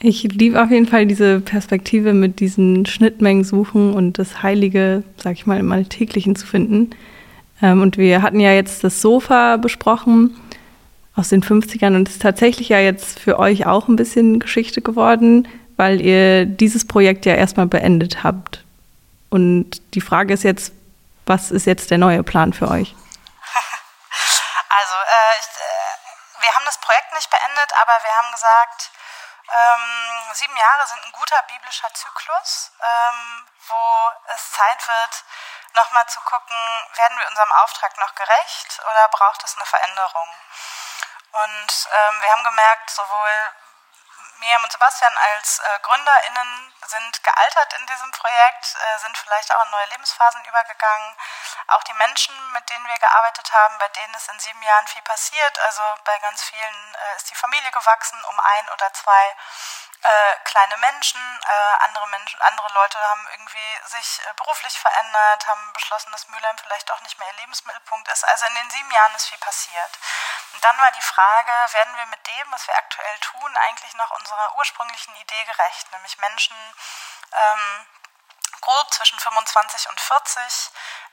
Ich 0.00 0.22
liebe 0.22 0.62
auf 0.62 0.70
jeden 0.70 0.86
Fall 0.86 1.06
diese 1.06 1.40
Perspektive 1.40 2.12
mit 2.12 2.38
diesen 2.38 2.86
Schnittmengen 2.86 3.42
suchen 3.44 3.94
und 3.94 4.18
das 4.18 4.42
Heilige, 4.42 5.02
sag 5.16 5.32
ich 5.32 5.46
mal, 5.46 5.58
im 5.58 5.72
Alltäglichen 5.72 6.36
zu 6.36 6.46
finden. 6.46 6.94
Ähm, 7.60 7.82
und 7.82 7.98
wir 7.98 8.22
hatten 8.22 8.40
ja 8.40 8.52
jetzt 8.52 8.84
das 8.84 9.00
Sofa 9.00 9.56
besprochen 9.56 10.38
aus 11.16 11.30
den 11.30 11.42
50ern 11.42 11.96
und 11.96 12.08
es 12.08 12.14
ist 12.14 12.22
tatsächlich 12.22 12.68
ja 12.68 12.78
jetzt 12.78 13.18
für 13.18 13.40
euch 13.40 13.66
auch 13.66 13.88
ein 13.88 13.96
bisschen 13.96 14.38
Geschichte 14.38 14.82
geworden, 14.82 15.48
weil 15.76 16.00
ihr 16.00 16.46
dieses 16.46 16.86
Projekt 16.86 17.26
ja 17.26 17.34
erstmal 17.34 17.66
beendet 17.66 18.22
habt. 18.22 18.64
Und 19.30 19.94
die 19.94 20.00
Frage 20.00 20.34
ist 20.34 20.44
jetzt, 20.44 20.72
was 21.26 21.50
ist 21.50 21.66
jetzt 21.66 21.90
der 21.90 21.98
neue 21.98 22.22
Plan 22.22 22.52
für 22.52 22.68
euch? 22.68 22.94
Also, 24.70 24.94
äh, 24.94 25.38
ich, 25.40 25.46
äh, 25.46 26.42
wir 26.42 26.54
haben 26.54 26.64
das 26.66 26.78
Projekt 26.78 27.12
nicht 27.14 27.28
beendet, 27.30 27.72
aber 27.80 27.98
wir 28.04 28.16
haben 28.16 28.30
gesagt, 28.30 28.90
ähm, 29.48 30.34
sieben 30.34 30.56
Jahre 30.56 30.86
sind 30.86 31.04
ein 31.04 31.12
guter 31.12 31.42
biblischer 31.48 31.92
Zyklus, 31.94 32.70
ähm, 32.80 33.46
wo 33.66 34.10
es 34.34 34.52
Zeit 34.52 34.86
wird, 34.86 35.24
nochmal 35.74 36.06
zu 36.06 36.20
gucken, 36.20 36.56
werden 36.94 37.18
wir 37.18 37.28
unserem 37.28 37.52
Auftrag 37.64 37.96
noch 37.96 38.14
gerecht 38.14 38.80
oder 38.84 39.08
braucht 39.08 39.42
es 39.44 39.56
eine 39.56 39.64
Veränderung? 39.64 40.28
Und 41.32 41.88
ähm, 41.92 42.22
wir 42.22 42.30
haben 42.30 42.44
gemerkt, 42.44 42.90
sowohl 42.90 43.52
Miriam 44.38 44.62
und 44.62 44.72
Sebastian 44.72 45.12
als 45.16 45.58
äh, 45.58 45.78
GründerInnen 45.82 46.72
sind 46.86 47.22
gealtert 47.22 47.72
in 47.74 47.86
diesem 47.86 48.10
Projekt, 48.12 48.76
äh, 48.76 48.98
sind 48.98 49.16
vielleicht 49.18 49.54
auch 49.54 49.64
in 49.64 49.70
neue 49.70 49.86
Lebensphasen 49.86 50.44
übergegangen. 50.44 51.16
Auch 51.68 51.82
die 51.84 51.94
Menschen, 51.94 52.34
mit 52.52 52.68
denen 52.70 52.86
wir 52.86 52.98
gearbeitet 52.98 53.52
haben, 53.52 53.78
bei 53.78 53.88
denen 53.88 54.14
ist 54.14 54.28
in 54.28 54.38
sieben 54.38 54.62
Jahren 54.62 54.86
viel 54.86 55.02
passiert. 55.02 55.58
Also 55.60 55.82
bei 56.04 56.18
ganz 56.20 56.42
vielen 56.44 56.94
äh, 56.94 57.16
ist 57.16 57.30
die 57.30 57.34
Familie 57.34 57.70
gewachsen 57.72 58.22
um 58.24 58.40
ein 58.40 58.68
oder 58.70 58.92
zwei 58.92 59.36
äh, 60.02 60.36
kleine 60.44 60.76
Menschen, 60.76 61.20
äh, 61.20 61.84
andere 61.84 62.06
Menschen, 62.08 62.40
andere 62.42 62.72
Leute 62.72 63.00
haben 63.00 63.26
irgendwie 63.32 63.80
sich 63.86 64.20
äh, 64.24 64.32
beruflich 64.36 64.78
verändert, 64.78 65.46
haben 65.48 65.72
beschlossen, 65.72 66.12
dass 66.12 66.28
Mülheim 66.28 66.56
vielleicht 66.58 66.90
auch 66.92 67.00
nicht 67.00 67.18
mehr 67.18 67.28
ihr 67.28 67.40
Lebensmittelpunkt 67.40 68.06
ist. 68.08 68.24
Also 68.28 68.46
in 68.46 68.54
den 68.54 68.70
sieben 68.70 68.90
Jahren 68.92 69.14
ist 69.16 69.26
viel 69.26 69.38
passiert. 69.38 69.98
Und 70.52 70.64
dann 70.64 70.78
war 70.78 70.90
die 70.92 71.02
Frage, 71.02 71.52
werden 71.72 71.96
wir 71.96 72.06
mit 72.06 72.26
dem, 72.26 72.52
was 72.52 72.66
wir 72.66 72.76
aktuell 72.76 73.18
tun, 73.20 73.56
eigentlich 73.56 73.94
noch 73.94 74.10
unserer 74.12 74.56
ursprünglichen 74.56 75.14
Idee 75.16 75.44
gerecht, 75.44 75.92
nämlich 75.92 76.18
Menschen 76.18 76.56
ähm, 77.32 77.86
grob 78.60 78.92
zwischen 78.92 79.18
25 79.18 79.88
und 79.88 80.00
40, 80.00 80.70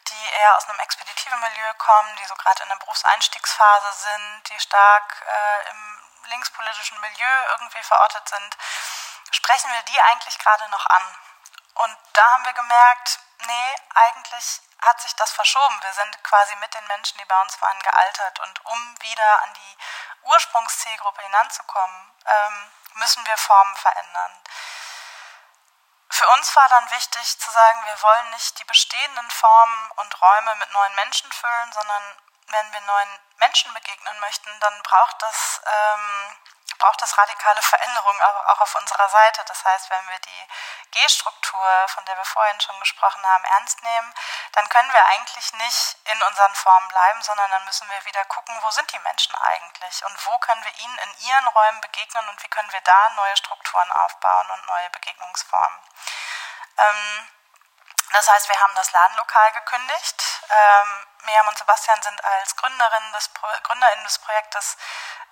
die 0.08 0.30
eher 0.30 0.56
aus 0.58 0.70
einem 0.70 0.80
expeditiven 0.80 1.40
Milieu 1.40 1.74
kommen, 1.76 2.16
die 2.18 2.26
so 2.26 2.36
gerade 2.36 2.64
in 2.64 2.70
der 2.70 2.76
Berufseinstiegsphase 2.78 3.92
sind, 3.94 4.50
die 4.50 4.60
stark 4.60 5.24
äh, 5.28 5.70
im 5.70 6.02
linkspolitischen 6.26 7.00
Milieu 7.00 7.44
irgendwie 7.52 7.84
verortet 7.84 8.28
sind, 8.30 8.58
sprechen 9.32 9.72
wir 9.72 9.82
die 9.84 10.02
eigentlich 10.02 10.38
gerade 10.40 10.68
noch 10.70 10.86
an? 10.86 11.18
Und 11.76 11.98
da 12.14 12.32
haben 12.32 12.46
wir 12.46 12.54
gemerkt, 12.54 13.20
nee, 13.40 13.76
eigentlich 13.96 14.62
hat 14.86 15.02
sich 15.02 15.16
das 15.16 15.32
verschoben. 15.32 15.82
Wir 15.82 15.94
sind 15.94 16.24
quasi 16.24 16.56
mit 16.58 16.74
den 16.74 16.86
Menschen, 16.88 17.18
die 17.18 17.26
bei 17.26 17.42
uns 17.42 17.60
waren, 17.62 17.80
gealtert. 17.82 18.40
Und 18.40 18.66
um 18.66 19.02
wieder 19.02 19.44
an 19.44 19.54
die 19.54 19.78
Ursprungszielgruppe 20.24 21.22
hinanzukommen, 21.24 22.12
ähm, 22.26 22.72
müssen 22.94 23.26
wir 23.26 23.38
Formen 23.38 23.76
verändern. 23.76 24.42
Für 26.10 26.28
uns 26.30 26.56
war 26.56 26.70
dann 26.70 26.90
wichtig 26.92 27.40
zu 27.40 27.52
sagen, 27.52 27.86
wir 27.86 28.02
wollen 28.02 28.30
nicht 28.30 28.58
die 28.60 28.64
bestehenden 28.64 29.30
Formen 29.32 29.92
und 29.98 30.22
Räume 30.22 30.56
mit 30.56 30.72
neuen 30.72 30.96
Menschen 30.96 31.32
füllen, 31.32 31.74
sondern 31.74 32.16
wenn 32.48 32.74
wir 32.74 32.82
neuen 32.82 33.20
Menschen 33.38 33.74
begegnen 33.74 34.20
möchten, 34.20 34.60
dann 34.60 34.82
braucht 34.84 35.22
das 35.22 35.62
ähm, 35.66 36.38
braucht 36.78 37.02
es 37.02 37.18
radikale 37.18 37.62
Veränderungen 37.74 38.22
auch 38.22 38.60
auf 38.62 38.76
unserer 38.76 39.10
Seite. 39.10 39.44
Das 39.48 39.64
heißt, 39.66 39.90
wenn 39.90 40.10
wir 40.10 40.20
die 40.20 40.48
G-Struktur, 40.96 41.88
von 41.90 42.06
der 42.06 42.18
wir 42.18 42.26
vorhin 42.26 42.60
schon 42.62 42.80
gesprochen 42.80 43.22
haben, 43.28 43.44
ernst 43.44 43.84
nehmen, 43.84 44.14
dann 44.54 44.68
können 44.70 44.92
wir 44.92 45.06
eigentlich 45.08 45.52
nicht 45.54 45.98
in 46.06 46.24
unseren 46.24 46.56
Formen 46.56 46.88
bleiben, 46.88 47.22
sondern 47.22 47.52
dann 47.52 47.66
müssen 47.66 47.90
wir 47.90 48.06
wieder 48.06 48.24
gucken, 48.26 48.58
wo 48.62 48.72
sind 48.72 48.92
die 48.94 49.00
Menschen 49.00 49.36
eigentlich 49.36 50.06
und 50.06 50.26
wo 50.26 50.38
können 50.40 50.64
wir 50.64 50.74
ihnen 50.80 50.98
in 51.00 51.28
ihren 51.28 51.48
Räumen 51.48 51.82
begegnen 51.82 52.28
und 52.30 52.42
wie 52.42 52.48
können 52.48 52.72
wir 52.72 52.82
da 52.82 53.10
neue 53.10 53.36
Strukturen 53.36 53.92
aufbauen 53.92 54.52
und 54.52 54.66
neue 54.68 54.90
Begegnungsformen. 54.92 55.80
Ähm, 56.78 57.30
das 58.12 58.30
heißt, 58.30 58.48
wir 58.48 58.60
haben 58.62 58.76
das 58.76 58.92
Ladenlokal 58.94 59.52
gekündigt. 59.52 60.24
Ähm, 60.50 61.08
Miriam 61.24 61.48
und 61.48 61.58
Sebastian 61.58 62.02
sind 62.02 62.24
als 62.24 62.56
Gründerin 62.56 63.12
des 63.12 63.28
Pro 63.30 63.48
Gründerinnen 63.64 64.06
des 64.06 64.20
Projektes 64.20 64.78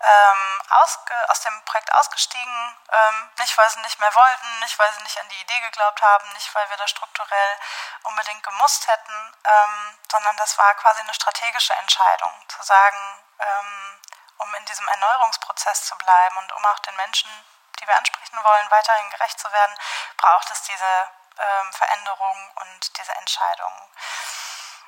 ähm, 0.04 0.62
aus 0.70 1.42
dem 1.42 1.62
Projekt 1.66 1.94
ausgestiegen. 1.94 2.78
Ähm, 2.92 3.30
nicht, 3.40 3.58
weil 3.58 3.70
sie 3.70 3.80
nicht 3.80 4.00
mehr 4.00 4.14
wollten, 4.14 4.60
nicht, 4.60 4.78
weil 4.78 4.92
sie 4.94 5.04
nicht 5.04 5.20
an 5.20 5.30
die 5.30 5.42
Idee 5.42 5.60
geglaubt 5.62 6.02
haben, 6.02 6.32
nicht, 6.34 6.54
weil 6.54 6.70
wir 6.70 6.78
das 6.78 6.90
strukturell 6.90 7.58
unbedingt 8.04 8.44
gemusst 8.44 8.88
hätten, 8.88 9.34
ähm, 9.46 9.98
sondern 10.12 10.36
das 10.38 10.58
war 10.58 10.74
quasi 10.76 11.02
eine 11.02 11.14
strategische 11.14 11.74
Entscheidung, 11.74 12.34
zu 12.50 12.62
sagen, 12.64 13.24
ähm, 13.40 14.00
um 14.38 14.54
in 14.56 14.66
diesem 14.66 14.88
Erneuerungsprozess 14.88 15.86
zu 15.86 15.98
bleiben 15.98 16.38
und 16.38 16.52
um 16.52 16.66
auch 16.66 16.80
den 16.80 16.96
Menschen, 16.98 17.32
die 17.80 17.88
wir 17.88 17.98
ansprechen 17.98 18.44
wollen, 18.44 18.72
weiterhin 18.72 19.10
gerecht 19.10 19.40
zu 19.40 19.52
werden, 19.52 19.78
braucht 20.18 20.52
es 20.52 20.62
diese 20.64 21.10
ähm, 21.38 21.74
Veränderung 21.74 22.52
und 22.56 22.98
diese 22.98 23.14
Entscheidung. 23.14 23.90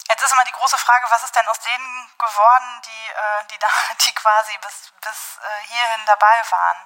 Jetzt 0.07 0.21
ist 0.21 0.31
immer 0.31 0.43
die 0.43 0.51
große 0.51 0.77
Frage, 0.77 1.09
was 1.09 1.23
ist 1.23 1.35
denn 1.35 1.47
aus 1.47 1.59
denen 1.59 2.17
geworden, 2.17 2.81
die, 2.85 3.09
äh, 3.09 3.45
die, 3.49 3.57
da, 3.57 3.67
die 4.05 4.13
quasi 4.13 4.57
bis, 4.59 4.93
bis 5.01 5.39
äh, 5.41 5.67
hierhin 5.67 6.05
dabei 6.05 6.43
waren? 6.51 6.85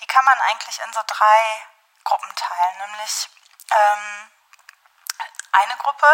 Die 0.00 0.06
kann 0.06 0.24
man 0.24 0.38
eigentlich 0.42 0.78
in 0.80 0.92
so 0.92 1.02
drei 1.06 1.66
Gruppen 2.04 2.34
teilen, 2.36 2.78
nämlich 2.78 3.30
ähm, 3.70 4.30
eine 5.52 5.76
Gruppe, 5.76 6.06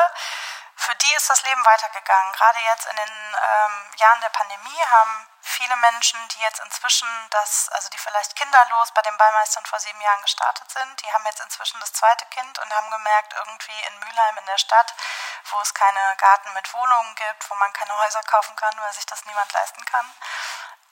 für 0.76 0.94
die 0.94 1.14
ist 1.14 1.28
das 1.30 1.42
Leben 1.42 1.64
weitergegangen. 1.64 2.32
Gerade 2.32 2.60
jetzt 2.60 2.86
in 2.86 2.96
den 2.96 3.08
ähm, 3.08 3.90
Jahren 3.96 4.20
der 4.20 4.28
Pandemie 4.28 4.82
haben 4.90 5.26
viele 5.40 5.76
Menschen, 5.76 6.20
die 6.28 6.40
jetzt 6.40 6.60
inzwischen 6.60 7.08
das, 7.30 7.68
also 7.70 7.88
die 7.88 7.98
vielleicht 7.98 8.36
kinderlos 8.36 8.92
bei 8.92 9.00
den 9.02 9.16
Ballmeistern 9.16 9.64
vor 9.64 9.80
sieben 9.80 10.00
Jahren 10.00 10.20
gestartet 10.22 10.70
sind, 10.70 11.02
die 11.02 11.12
haben 11.12 11.24
jetzt 11.24 11.40
inzwischen 11.40 11.80
das 11.80 11.92
zweite 11.92 12.26
Kind 12.26 12.58
und 12.58 12.74
haben 12.74 12.90
gemerkt, 12.90 13.32
irgendwie 13.34 13.80
in 13.80 13.98
Mülheim 14.00 14.36
in 14.38 14.46
der 14.46 14.58
Stadt, 14.58 14.94
wo 15.50 15.60
es 15.60 15.72
keine 15.72 16.16
Garten 16.18 16.52
mit 16.52 16.72
Wohnungen 16.74 17.14
gibt, 17.14 17.50
wo 17.50 17.54
man 17.54 17.72
keine 17.72 17.96
Häuser 17.96 18.22
kaufen 18.24 18.54
kann, 18.56 18.78
weil 18.78 18.92
sich 18.92 19.06
das 19.06 19.24
niemand 19.24 19.52
leisten 19.52 19.84
kann, 19.86 20.14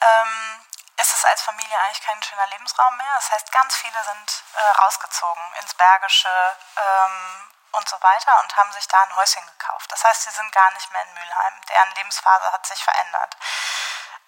ähm, 0.00 0.64
ist 0.96 1.12
es 1.12 1.24
als 1.24 1.42
Familie 1.42 1.78
eigentlich 1.80 2.02
kein 2.02 2.22
schöner 2.22 2.46
Lebensraum 2.46 2.96
mehr. 2.96 3.14
Das 3.16 3.30
heißt, 3.32 3.52
ganz 3.52 3.76
viele 3.76 4.02
sind 4.04 4.44
äh, 4.54 4.62
rausgezogen 4.62 5.42
ins 5.60 5.74
Bergische, 5.74 6.56
ähm, 6.76 7.50
und 7.74 7.88
so 7.88 8.00
weiter 8.02 8.40
und 8.40 8.56
haben 8.56 8.72
sich 8.72 8.86
da 8.88 9.02
ein 9.02 9.16
Häuschen 9.16 9.46
gekauft. 9.46 9.90
Das 9.92 10.04
heißt, 10.04 10.22
sie 10.22 10.30
sind 10.30 10.52
gar 10.52 10.70
nicht 10.72 10.90
mehr 10.90 11.02
in 11.02 11.14
Mülheim. 11.14 11.60
Deren 11.68 11.90
Lebensphase 11.92 12.52
hat 12.52 12.66
sich 12.66 12.82
verändert. 12.82 13.36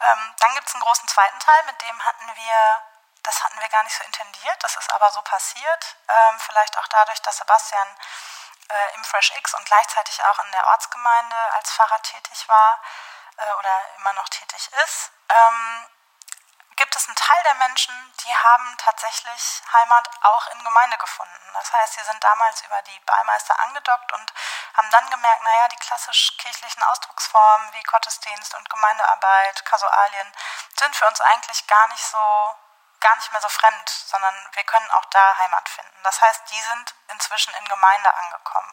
Ähm, 0.00 0.34
dann 0.38 0.54
gibt 0.54 0.68
es 0.68 0.74
einen 0.74 0.82
großen 0.82 1.08
zweiten 1.08 1.38
Teil, 1.40 1.62
mit 1.64 1.80
dem 1.82 2.04
hatten 2.04 2.36
wir, 2.36 2.82
das 3.22 3.42
hatten 3.42 3.60
wir 3.60 3.68
gar 3.68 3.82
nicht 3.82 3.96
so 3.96 4.04
intendiert, 4.04 4.62
das 4.62 4.76
ist 4.76 4.92
aber 4.92 5.10
so 5.10 5.22
passiert. 5.22 5.96
Ähm, 6.08 6.40
vielleicht 6.40 6.76
auch 6.78 6.86
dadurch, 6.88 7.20
dass 7.22 7.38
Sebastian 7.38 7.96
äh, 8.68 8.94
im 8.94 9.04
Fresh 9.04 9.32
X 9.36 9.54
und 9.54 9.64
gleichzeitig 9.64 10.22
auch 10.24 10.38
in 10.40 10.52
der 10.52 10.66
Ortsgemeinde 10.66 11.36
als 11.54 11.70
Pfarrer 11.72 12.02
tätig 12.02 12.48
war 12.48 12.80
äh, 13.38 13.52
oder 13.52 13.88
immer 13.96 14.12
noch 14.14 14.28
tätig 14.28 14.70
ist. 14.84 15.12
Ähm, 15.28 15.88
gibt 16.76 16.94
es 16.94 17.08
einen 17.08 17.16
Teil 17.16 17.42
der 17.44 17.54
Menschen, 17.54 17.94
die 18.24 18.36
haben 18.36 18.76
tatsächlich 18.76 19.62
Heimat 19.72 20.08
auch 20.22 20.46
in 20.48 20.62
Gemeinde 20.62 20.98
gefunden. 20.98 21.50
Das 21.54 21.72
heißt, 21.72 21.94
sie 21.94 22.04
sind 22.04 22.22
damals 22.22 22.62
über 22.62 22.80
die 22.82 23.00
Ballmeister 23.00 23.58
angedockt 23.60 24.12
und 24.12 24.32
haben 24.76 24.90
dann 24.90 25.10
gemerkt, 25.10 25.42
naja, 25.42 25.68
die 25.68 25.76
klassisch 25.76 26.36
kirchlichen 26.36 26.82
Ausdrucksformen 26.84 27.72
wie 27.72 27.82
Gottesdienst 27.82 28.54
und 28.54 28.68
Gemeindearbeit, 28.68 29.64
Kasualien 29.64 30.32
sind 30.78 30.94
für 30.94 31.06
uns 31.06 31.20
eigentlich 31.22 31.66
gar 31.66 31.88
nicht 31.88 32.04
so 32.04 32.56
gar 33.00 33.16
nicht 33.16 33.30
mehr 33.30 33.40
so 33.40 33.48
fremd, 33.48 33.88
sondern 33.88 34.34
wir 34.52 34.64
können 34.64 34.90
auch 34.92 35.04
da 35.06 35.38
Heimat 35.38 35.68
finden. 35.68 36.02
Das 36.02 36.20
heißt, 36.20 36.42
die 36.50 36.60
sind 36.60 36.94
inzwischen 37.08 37.54
in 37.54 37.64
Gemeinde 37.68 38.12
angekommen. 38.14 38.72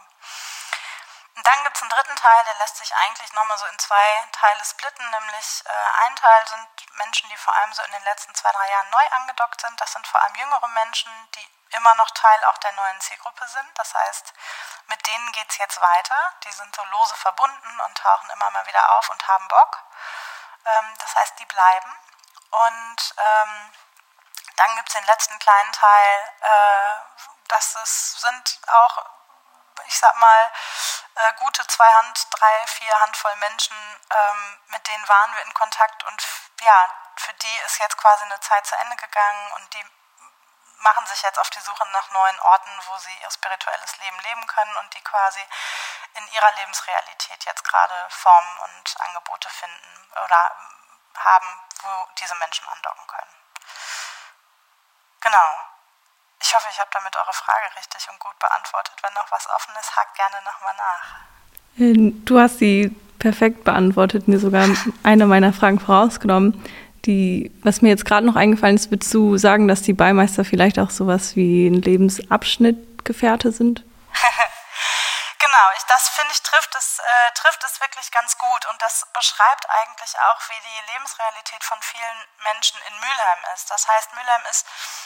Und 1.36 1.48
dann 1.48 1.63
gibt 1.63 1.76
es 1.76 1.82
einen 1.82 1.89
dritten 1.89 2.15
Teil, 2.15 2.43
der 2.46 2.54
lässt 2.56 2.78
sich 2.78 2.96
eigentlich 2.96 3.34
nochmal 3.34 3.58
so 3.58 3.65
in 3.65 3.80
zwei 3.80 4.28
Teile 4.32 4.63
splitten, 4.63 5.10
nämlich 5.10 5.63
äh, 5.65 6.06
ein 6.06 6.15
Teil 6.15 6.48
sind 6.48 6.69
Menschen, 6.93 7.28
die 7.30 7.38
vor 7.38 7.54
allem 7.56 7.74
so 7.74 7.82
in 7.84 7.91
den 7.91 8.04
letzten 8.04 8.36
zwei, 8.36 8.52
drei 8.52 8.69
Jahren 8.69 8.89
neu 8.91 9.08
angedockt 9.10 9.62
sind. 9.62 9.80
Das 9.82 9.91
sind 9.93 10.06
vor 10.06 10.22
allem 10.22 10.36
jüngere 10.36 10.67
Menschen, 10.67 11.12
die 11.32 11.50
immer 11.72 11.96
noch 11.96 12.12
Teil 12.12 12.43
auch 12.46 12.58
der 12.60 12.72
neuen 12.74 13.02
Zielgruppe 13.02 13.48
sind. 13.48 13.80
Das 13.80 13.96
heißt, 13.96 14.34
mit 14.88 15.08
denen 15.08 15.32
geht 15.32 15.50
es 15.50 15.58
jetzt 15.58 15.82
weiter. 15.82 16.34
Die 16.43 16.52
sind 16.52 16.76
so 16.76 16.84
lose 16.86 17.15
verbunden 17.15 17.80
und 17.82 17.98
tauchen 17.98 18.30
immer 18.30 18.52
mal 18.52 18.65
wieder 18.67 18.98
auf 18.98 19.10
und 19.10 19.28
haben 19.28 19.48
Bock. 19.48 19.84
Ähm, 20.65 20.93
das 21.00 21.15
heißt, 21.15 21.39
die 21.39 21.46
bleiben. 21.46 21.96
Und 22.52 23.15
ähm, 23.17 23.74
dann 24.56 24.76
gibt 24.76 24.89
es 24.89 24.93
den 24.93 25.06
letzten 25.06 25.39
kleinen 25.39 25.72
Teil, 25.72 26.32
äh, 26.41 27.24
das 27.48 27.76
ist, 27.76 28.22
sind 28.22 28.60
auch 28.67 29.06
ich 29.86 29.97
sag 29.97 30.15
mal, 30.15 30.51
äh, 31.15 31.33
gute 31.33 31.65
zwei 31.67 31.91
Hand, 31.93 32.27
drei, 32.31 32.67
vier 32.67 32.99
Handvoll 32.99 33.36
Menschen, 33.38 33.77
ähm, 34.09 34.59
mit 34.67 34.88
denen 34.88 35.07
waren 35.07 35.36
wir 35.36 35.43
in 35.43 35.53
Kontakt 35.53 36.03
und 36.03 36.23
ja, 36.62 36.89
für 37.15 37.33
die 37.33 37.57
ist 37.65 37.79
jetzt 37.79 37.97
quasi 37.97 38.23
eine 38.23 38.39
Zeit 38.39 38.65
zu 38.65 38.75
Ende 38.77 38.95
gegangen 38.95 39.51
und 39.53 39.73
die 39.73 39.86
machen 40.79 41.05
sich 41.07 41.21
jetzt 41.21 41.39
auf 41.39 41.49
die 41.49 41.62
Suche 41.62 41.88
nach 41.89 42.09
neuen 42.09 42.39
Orten, 42.41 42.71
wo 42.88 42.97
sie 42.97 43.15
ihr 43.17 43.31
spirituelles 43.31 43.97
Leben 43.97 44.19
leben 44.19 44.45
können 44.47 44.75
und 44.77 44.93
die 44.93 45.01
quasi 45.01 45.45
in 46.15 46.27
ihrer 46.27 46.51
Lebensrealität 46.53 47.45
jetzt 47.45 47.63
gerade 47.63 48.09
Formen 48.09 48.57
und 48.59 48.95
Angebote 48.99 49.49
finden 49.49 50.12
oder 50.25 50.51
haben, 51.15 51.59
wo 51.81 52.07
diese 52.19 52.36
Menschen 52.36 52.67
andocken 52.67 53.07
können. 53.07 53.33
Genau. 55.21 55.72
Ich 56.45 56.53
hoffe, 56.53 56.67
ich 56.69 56.77
habe 56.77 56.89
damit 56.91 57.15
eure 57.15 57.32
Frage 57.32 57.73
richtig 57.77 58.06
und 58.12 58.19
gut 58.19 58.38
beantwortet. 58.38 58.95
Wenn 59.01 59.13
noch 59.13 59.32
was 59.32 59.47
offen 59.56 59.73
ist, 59.79 59.95
hakt 59.95 60.13
gerne 60.17 60.36
nochmal 60.43 60.75
nach. 60.77 61.23
Äh, 61.79 62.12
du 62.25 62.38
hast 62.38 62.60
sie 62.60 62.93
perfekt 63.17 63.63
beantwortet, 63.63 64.27
mir 64.27 64.39
sogar 64.39 64.67
eine 65.03 65.25
meiner 65.25 65.53
Fragen 65.53 65.79
vorausgenommen. 65.79 66.62
Die, 67.06 67.49
was 67.63 67.82
mir 67.82 67.89
jetzt 67.89 68.03
gerade 68.03 68.25
noch 68.25 68.36
eingefallen 68.36 68.75
ist, 68.75 68.91
würdest 68.91 69.13
du 69.13 69.38
sagen, 69.38 69.69
dass 69.69 69.84
die 69.84 69.93
Beimeister 69.93 70.43
vielleicht 70.43 70.79
auch 70.79 70.89
sowas 70.89 71.38
wie 71.38 71.67
ein 71.67 71.82
Lebensabschnittgefährte 71.82 73.53
sind? 73.53 73.86
Genau, 75.43 75.71
ich, 75.75 75.84
das 75.88 76.08
finde 76.08 76.32
ich 76.32 76.41
trifft 76.41 76.73
es, 76.73 76.99
äh, 76.99 77.32
trifft 77.32 77.62
es 77.65 77.82
wirklich 77.82 78.10
ganz 78.12 78.38
gut 78.38 78.65
und 78.67 78.82
das 78.82 79.06
beschreibt 79.12 79.69
eigentlich 79.69 80.17
auch, 80.17 80.39
wie 80.47 80.60
die 80.62 80.82
Lebensrealität 80.93 81.62
von 81.65 81.82
vielen 81.82 82.27
Menschen 82.38 82.82
in 82.84 82.97
Mülheim 83.01 83.39
ist. 83.53 83.69
Das 83.69 83.86
heißt, 83.86 84.13
Mülheim 84.13 84.45
ist 84.45 84.65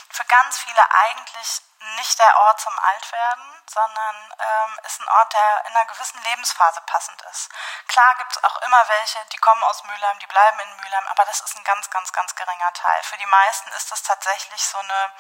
für 0.10 0.23
ganz 0.26 0.60
viele 0.60 0.91
eigentlich 0.91 1.62
nicht 1.95 2.19
der 2.19 2.38
Ort 2.38 2.62
zum 2.62 2.78
Altwerden, 2.78 3.63
sondern 3.67 4.34
ähm, 4.38 4.80
ist 4.84 5.00
ein 5.00 5.10
Ort, 5.10 5.34
der 5.34 5.65
in 5.69 5.76
einer 5.76 5.86
gewissen 5.88 6.21
Lebensphase 6.21 6.82
passend 6.82 7.19
ist. 7.32 7.50
Klar 7.88 8.13
gibt 8.17 8.38
es 8.38 8.43
auch 8.43 8.58
immer 8.62 8.88
welche, 8.89 9.26
die 9.34 9.38
kommen 9.38 9.63
aus 9.63 9.84
Mülheim, 9.86 10.19
die 10.19 10.28
bleiben 10.28 10.60
in 10.60 10.76
Mülheim, 10.78 11.08
aber 11.08 11.26
das 11.26 11.41
ist 11.41 11.56
ein 11.56 11.63
ganz, 11.63 11.89
ganz, 11.89 12.13
ganz 12.13 12.36
geringer 12.36 12.73
Teil. 12.73 13.02
Für 13.06 13.17
die 13.17 13.26
meisten 13.26 13.71
ist 13.71 13.91
das 13.91 14.04
tatsächlich 14.04 14.63
so 14.63 14.78
eine 14.78 15.12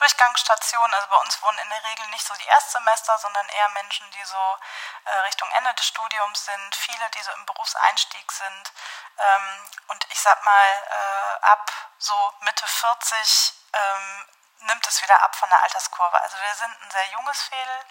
Durchgangsstation. 0.00 0.94
Also 0.94 1.06
bei 1.08 1.16
uns 1.18 1.40
wohnen 1.42 1.58
in 1.58 1.70
der 1.70 1.84
Regel 1.84 2.06
nicht 2.08 2.26
so 2.26 2.34
die 2.34 2.46
Erstsemester, 2.46 3.18
sondern 3.18 3.48
eher 3.50 3.68
Menschen, 3.70 4.10
die 4.10 4.24
so 4.24 4.58
äh, 5.04 5.10
Richtung 5.28 5.50
Ende 5.52 5.72
des 5.74 5.86
Studiums 5.86 6.44
sind, 6.46 6.74
viele, 6.74 7.08
die 7.10 7.22
so 7.22 7.30
im 7.32 7.46
Berufseinstieg 7.46 8.32
sind. 8.32 8.72
Ähm, 9.18 9.70
und 9.88 10.06
ich 10.10 10.20
sag 10.20 10.42
mal, 10.42 10.68
äh, 10.90 11.44
ab 11.46 11.70
so 11.98 12.34
Mitte 12.40 12.66
40 12.66 13.52
ähm, 13.74 14.28
nimmt 14.60 14.86
es 14.86 15.02
wieder 15.02 15.22
ab 15.22 15.36
von 15.36 15.48
der 15.50 15.62
Alterskurve. 15.62 16.20
Also 16.22 16.38
wir 16.40 16.54
sind 16.54 16.82
ein 16.82 16.90
sehr 16.90 17.06
junges 17.08 17.42
Fädel 17.42 17.84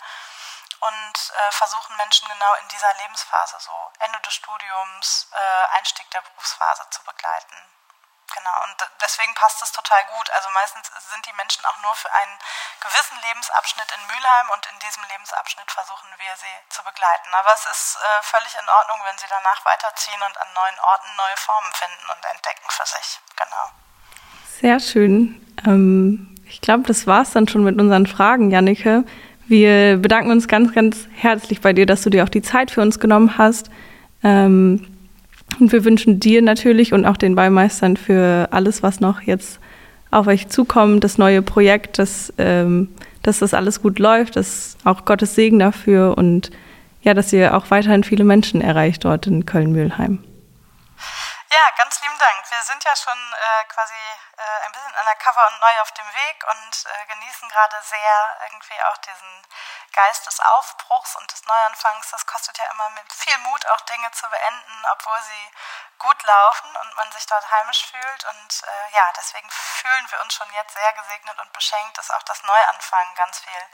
und 0.79 1.33
äh, 1.35 1.51
versuchen 1.51 1.95
Menschen 1.97 2.27
genau 2.29 2.53
in 2.55 2.67
dieser 2.69 2.93
Lebensphase, 2.95 3.59
so 3.59 3.91
Ende 3.99 4.19
des 4.21 4.33
Studiums, 4.33 5.27
äh, 5.31 5.77
Einstieg 5.77 6.09
der 6.11 6.21
Berufsphase 6.21 6.89
zu 6.89 7.03
begleiten. 7.03 7.78
Genau. 8.39 8.57
Und 8.65 8.79
deswegen 9.03 9.35
passt 9.35 9.59
es 9.61 9.71
total 9.75 9.99
gut. 10.15 10.27
Also 10.31 10.47
meistens 10.55 10.87
sind 11.11 11.23
die 11.27 11.35
Menschen 11.35 11.67
auch 11.67 11.75
nur 11.83 11.93
für 11.99 12.07
einen 12.07 12.35
gewissen 12.79 13.19
Lebensabschnitt 13.19 13.91
in 13.91 14.03
Mülheim 14.07 14.47
und 14.55 14.63
in 14.71 14.79
diesem 14.79 15.03
Lebensabschnitt 15.11 15.67
versuchen 15.67 16.07
wir 16.15 16.33
sie 16.39 16.55
zu 16.71 16.81
begleiten. 16.87 17.29
Aber 17.35 17.51
es 17.51 17.67
ist 17.67 17.99
äh, 17.99 18.23
völlig 18.23 18.55
in 18.55 18.67
Ordnung, 18.71 18.99
wenn 19.03 19.19
sie 19.19 19.27
danach 19.27 19.59
weiterziehen 19.67 20.21
und 20.23 20.35
an 20.39 20.49
neuen 20.55 20.79
Orten 20.79 21.09
neue 21.19 21.37
Formen 21.37 21.73
finden 21.75 22.05
und 22.15 22.21
entdecken 22.31 22.69
für 22.71 22.87
sich. 22.87 23.07
Genau. 23.35 23.65
Sehr 24.63 24.79
schön. 24.79 25.19
Ähm, 25.67 26.39
ich 26.47 26.63
glaube, 26.63 26.87
das 26.87 27.05
war 27.05 27.21
es 27.21 27.35
dann 27.35 27.47
schon 27.47 27.63
mit 27.63 27.75
unseren 27.75 28.07
Fragen, 28.07 28.51
Jannike. 28.51 29.03
Wir 29.47 29.97
bedanken 29.97 30.31
uns 30.31 30.47
ganz, 30.47 30.73
ganz 30.73 31.07
herzlich 31.15 31.61
bei 31.61 31.73
dir, 31.73 31.85
dass 31.85 32.03
du 32.03 32.09
dir 32.09 32.23
auch 32.23 32.29
die 32.29 32.41
Zeit 32.41 32.71
für 32.71 32.81
uns 32.81 32.99
genommen 32.99 33.37
hast. 33.37 33.69
Ähm, 34.23 34.98
und 35.59 35.71
wir 35.71 35.85
wünschen 35.85 36.19
dir 36.19 36.41
natürlich 36.41 36.93
und 36.93 37.05
auch 37.05 37.17
den 37.17 37.35
Beimeistern 37.35 37.97
für 37.97 38.47
alles, 38.51 38.83
was 38.83 38.99
noch 38.99 39.21
jetzt 39.21 39.59
auf 40.11 40.27
euch 40.27 40.47
zukommt, 40.47 41.03
das 41.03 41.17
neue 41.17 41.41
Projekt, 41.41 41.99
dass, 41.99 42.33
ähm, 42.37 42.89
dass 43.23 43.39
das 43.39 43.53
alles 43.53 43.81
gut 43.81 43.99
läuft, 43.99 44.35
dass 44.35 44.77
auch 44.83 45.05
Gottes 45.05 45.35
Segen 45.35 45.59
dafür 45.59 46.17
und 46.17 46.51
ja, 47.01 47.13
dass 47.13 47.31
ihr 47.31 47.55
auch 47.55 47.71
weiterhin 47.71 48.03
viele 48.03 48.23
Menschen 48.23 48.61
erreicht 48.61 49.05
dort 49.05 49.27
in 49.27 49.45
Köln-Mühlheim. 49.45 50.19
Ja, 51.51 51.71
ganz 51.77 51.99
lieben 52.01 52.17
Dank. 52.19 52.51
Wir 52.51 52.61
sind 52.61 52.83
ja 52.83 52.95
schon 52.95 53.17
äh, 53.33 53.63
quasi 53.65 53.95
äh, 53.95 54.65
ein 54.65 54.71
bisschen 54.71 54.93
undercover 54.93 55.47
und 55.47 55.59
neu 55.59 55.81
auf 55.81 55.91
dem 55.93 56.05
Weg 56.13 56.45
und 56.47 56.85
äh, 56.85 57.05
genießen 57.07 57.49
gerade 57.49 57.81
sehr 57.81 58.37
irgendwie 58.43 58.79
auch 58.83 58.97
diesen 58.97 59.47
Geist 59.91 60.27
des 60.27 60.39
Aufbruchs 60.41 61.15
und 61.15 61.31
des 61.31 61.43
Neuanfangs. 61.47 62.11
Das 62.11 62.27
kostet 62.27 62.55
ja 62.59 62.65
immer 62.69 62.91
mit 62.91 63.11
viel 63.11 63.35
Mut, 63.39 63.65
auch 63.65 63.81
Dinge 63.81 64.11
zu 64.11 64.29
beenden, 64.29 64.85
obwohl 64.91 65.19
sie 65.23 65.51
gut 65.97 66.21
laufen 66.21 66.75
und 66.77 66.95
man 66.95 67.11
sich 67.13 67.25
dort 67.25 67.49
heimisch 67.49 67.87
fühlt. 67.89 68.25
Und 68.25 68.63
äh, 68.67 68.93
ja, 68.93 69.11
deswegen 69.17 69.49
fühlen 69.49 70.11
wir 70.11 70.21
uns 70.21 70.35
schon 70.35 70.53
jetzt 70.53 70.75
sehr 70.75 70.93
gesegnet 70.93 71.39
und 71.39 71.51
beschenkt, 71.53 71.97
dass 71.97 72.11
auch 72.11 72.23
das 72.23 72.43
Neuanfangen 72.43 73.15
ganz 73.15 73.39
viel 73.39 73.65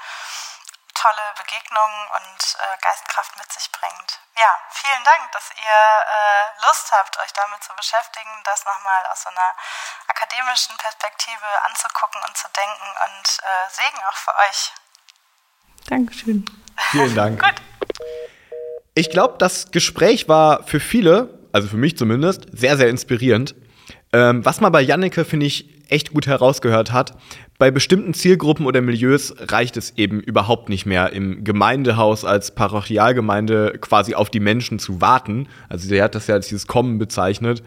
tolle 0.96 1.26
Begegnungen 1.38 2.02
und 2.18 2.40
äh, 2.58 2.78
Geistkraft 2.82 3.38
mit 3.38 3.52
sich 3.52 3.70
bringt. 3.72 4.20
Ja, 4.36 4.52
vielen 4.72 5.04
Dank, 5.04 5.32
dass 5.32 5.52
ihr 5.52 5.80
äh, 5.80 6.66
Lust 6.66 6.92
habt, 6.92 7.20
euch 7.20 7.32
damit 7.34 7.62
zu 7.64 7.76
beschäftigen, 7.76 8.32
das 8.44 8.66
nochmal 8.66 9.06
aus 9.12 9.24
so 9.24 9.30
einer 9.30 9.52
akademischen 10.08 10.76
Perspektive 10.78 11.48
anzugucken 11.70 12.22
und 12.26 12.36
zu 12.36 12.48
denken 12.56 12.88
und 13.06 13.28
äh, 13.44 13.68
Segen 13.70 14.02
auch 14.10 14.18
für 14.18 14.34
euch. 14.50 14.74
Dankeschön. 15.88 16.46
Vielen 16.92 17.16
Dank. 17.22 17.44
Gut. 17.44 17.62
Ich 18.96 19.10
glaube, 19.10 19.36
das 19.38 19.72
Gespräch 19.72 20.28
war 20.28 20.64
für 20.64 20.80
viele, 20.80 21.38
also 21.52 21.68
für 21.68 21.78
mich 21.78 21.98
zumindest, 21.98 22.48
sehr, 22.52 22.78
sehr 22.78 22.88
inspirierend. 22.90 23.54
Ähm, 24.14 24.46
was 24.46 24.62
man 24.62 24.72
bei 24.72 24.82
Janneke, 24.82 25.26
finde 25.26 25.46
ich, 25.46 25.76
echt 25.92 26.14
gut 26.14 26.28
herausgehört 26.28 26.92
hat, 26.92 27.14
bei 27.58 27.72
bestimmten 27.72 28.14
Zielgruppen 28.14 28.66
oder 28.66 28.82
Milieus 28.82 29.34
reicht 29.40 29.78
es 29.78 29.98
eben 29.98 30.20
überhaupt 30.20 30.68
nicht 30.68 30.86
mehr, 30.86 31.14
im 31.14 31.44
Gemeindehaus 31.44 32.26
als 32.26 32.54
Parochialgemeinde 32.54 33.78
quasi 33.80 34.14
auf 34.14 34.30
die 34.30 34.42
Menschen 34.42 34.78
zu 34.78 35.00
warten. 35.00 35.48
Also 35.70 35.88
sie 35.88 36.02
hat 36.02 36.16
das 36.16 36.28
ja 36.28 36.36
als 36.36 36.50
dieses 36.50 36.68
Kommen 36.68 36.98
bezeichnet. 36.98 37.64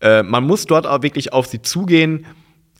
Äh, 0.00 0.22
man 0.22 0.44
muss 0.44 0.66
dort 0.66 0.86
auch 0.86 1.02
wirklich 1.02 1.32
auf 1.32 1.46
sie 1.46 1.62
zugehen, 1.62 2.26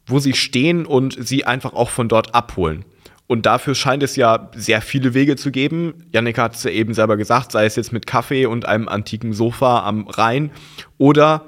wo 0.07 0.19
sie 0.19 0.35
stehen 0.35 0.85
und 0.85 1.17
sie 1.19 1.45
einfach 1.45 1.73
auch 1.73 1.91
von 1.91 2.09
dort 2.09 2.35
abholen. 2.35 2.85
Und 3.27 3.47
dafür 3.47 3.75
scheint 3.75 4.03
es 4.03 4.15
ja 4.15 4.51
sehr 4.55 4.81
viele 4.81 5.15
Wege 5.15 5.37
zu 5.37 5.51
geben. 5.51 5.95
Janika 6.13 6.43
hat 6.45 6.55
es 6.55 6.63
ja 6.63 6.71
eben 6.71 6.95
selber 6.95 7.17
gesagt, 7.17 7.51
sei 7.51 7.65
es 7.65 7.75
jetzt 7.75 7.93
mit 7.93 8.07
Kaffee 8.07 8.47
und 8.47 8.67
einem 8.67 8.89
antiken 8.89 9.33
Sofa 9.33 9.85
am 9.85 10.07
Rhein 10.07 10.51
oder 10.97 11.47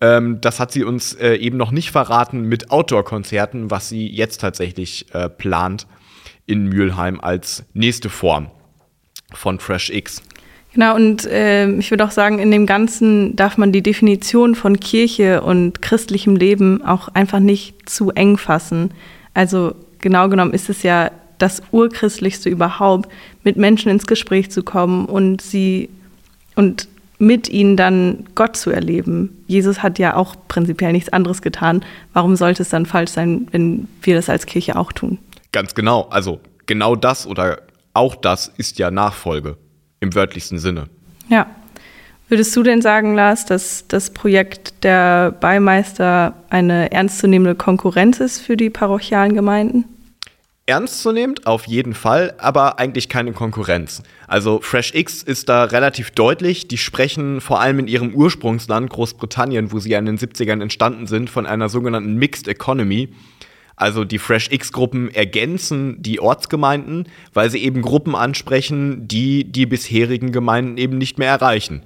ähm, 0.00 0.40
das 0.40 0.60
hat 0.60 0.72
sie 0.72 0.84
uns 0.84 1.14
äh, 1.14 1.34
eben 1.34 1.56
noch 1.56 1.70
nicht 1.70 1.90
verraten 1.90 2.42
mit 2.42 2.70
Outdoor-Konzerten, 2.70 3.70
was 3.70 3.88
sie 3.88 4.06
jetzt 4.08 4.40
tatsächlich 4.40 5.06
äh, 5.12 5.28
plant 5.28 5.86
in 6.46 6.66
Mülheim 6.66 7.20
als 7.20 7.64
nächste 7.74 8.08
Form 8.08 8.48
von 9.32 9.58
Fresh 9.58 9.90
X. 9.90 10.22
Genau, 10.72 10.94
und 10.94 11.24
äh, 11.26 11.68
ich 11.72 11.90
würde 11.90 12.04
auch 12.04 12.10
sagen, 12.10 12.38
in 12.38 12.50
dem 12.50 12.66
Ganzen 12.66 13.34
darf 13.34 13.58
man 13.58 13.72
die 13.72 13.82
Definition 13.82 14.54
von 14.54 14.78
Kirche 14.78 15.42
und 15.42 15.82
christlichem 15.82 16.36
Leben 16.36 16.84
auch 16.84 17.08
einfach 17.08 17.40
nicht 17.40 17.88
zu 17.88 18.10
eng 18.10 18.36
fassen. 18.36 18.92
Also 19.34 19.74
genau 20.00 20.28
genommen 20.28 20.52
ist 20.52 20.68
es 20.68 20.82
ja 20.82 21.10
das 21.38 21.62
Urchristlichste 21.70 22.48
überhaupt, 22.48 23.10
mit 23.44 23.56
Menschen 23.56 23.90
ins 23.90 24.06
Gespräch 24.06 24.50
zu 24.50 24.62
kommen 24.62 25.06
und 25.06 25.40
sie 25.40 25.88
und 26.54 26.88
mit 27.18 27.48
ihnen 27.48 27.76
dann 27.76 28.24
Gott 28.34 28.56
zu 28.56 28.70
erleben. 28.70 29.42
Jesus 29.46 29.82
hat 29.82 29.98
ja 29.98 30.14
auch 30.14 30.36
prinzipiell 30.46 30.92
nichts 30.92 31.12
anderes 31.12 31.42
getan. 31.42 31.84
Warum 32.12 32.36
sollte 32.36 32.62
es 32.62 32.68
dann 32.68 32.86
falsch 32.86 33.10
sein, 33.10 33.48
wenn 33.50 33.88
wir 34.02 34.14
das 34.14 34.28
als 34.28 34.46
Kirche 34.46 34.76
auch 34.76 34.92
tun? 34.92 35.18
Ganz 35.52 35.74
genau. 35.74 36.08
Also 36.10 36.40
genau 36.66 36.94
das 36.94 37.26
oder 37.26 37.62
auch 37.94 38.14
das 38.14 38.52
ist 38.56 38.78
ja 38.78 38.90
Nachfolge 38.90 39.56
im 40.00 40.14
wörtlichsten 40.14 40.58
Sinne. 40.58 40.84
Ja. 41.28 41.46
Würdest 42.28 42.54
du 42.54 42.62
denn 42.62 42.82
sagen, 42.82 43.14
Lars, 43.14 43.46
dass 43.46 43.88
das 43.88 44.10
Projekt 44.10 44.84
der 44.84 45.32
Beimeister 45.32 46.34
eine 46.50 46.92
ernstzunehmende 46.92 47.54
Konkurrenz 47.54 48.20
ist 48.20 48.40
für 48.40 48.56
die 48.56 48.68
parochialen 48.68 49.34
Gemeinden? 49.34 49.86
Ernstzunehmend, 50.68 51.46
auf 51.46 51.66
jeden 51.66 51.94
Fall, 51.94 52.34
aber 52.38 52.78
eigentlich 52.78 53.08
keine 53.08 53.32
Konkurrenz. 53.32 54.02
Also 54.26 54.60
Fresh 54.60 54.94
X 54.94 55.22
ist 55.22 55.48
da 55.48 55.64
relativ 55.64 56.10
deutlich. 56.10 56.68
Die 56.68 56.78
sprechen 56.78 57.40
vor 57.40 57.60
allem 57.60 57.78
in 57.78 57.88
ihrem 57.88 58.14
Ursprungsland 58.14 58.90
Großbritannien, 58.90 59.72
wo 59.72 59.78
sie 59.78 59.90
ja 59.90 59.98
in 59.98 60.06
den 60.06 60.18
70ern 60.18 60.60
entstanden 60.62 61.06
sind, 61.06 61.30
von 61.30 61.46
einer 61.46 61.68
sogenannten 61.68 62.16
Mixed 62.16 62.48
Economy. 62.48 63.08
Also 63.76 64.04
die 64.04 64.18
Fresh 64.18 64.50
X-Gruppen 64.50 65.08
ergänzen 65.14 66.02
die 66.02 66.20
Ortsgemeinden, 66.20 67.08
weil 67.32 67.48
sie 67.48 67.62
eben 67.62 67.80
Gruppen 67.80 68.14
ansprechen, 68.14 69.06
die 69.06 69.44
die 69.44 69.66
bisherigen 69.66 70.32
Gemeinden 70.32 70.76
eben 70.76 70.98
nicht 70.98 71.16
mehr 71.18 71.30
erreichen. 71.30 71.82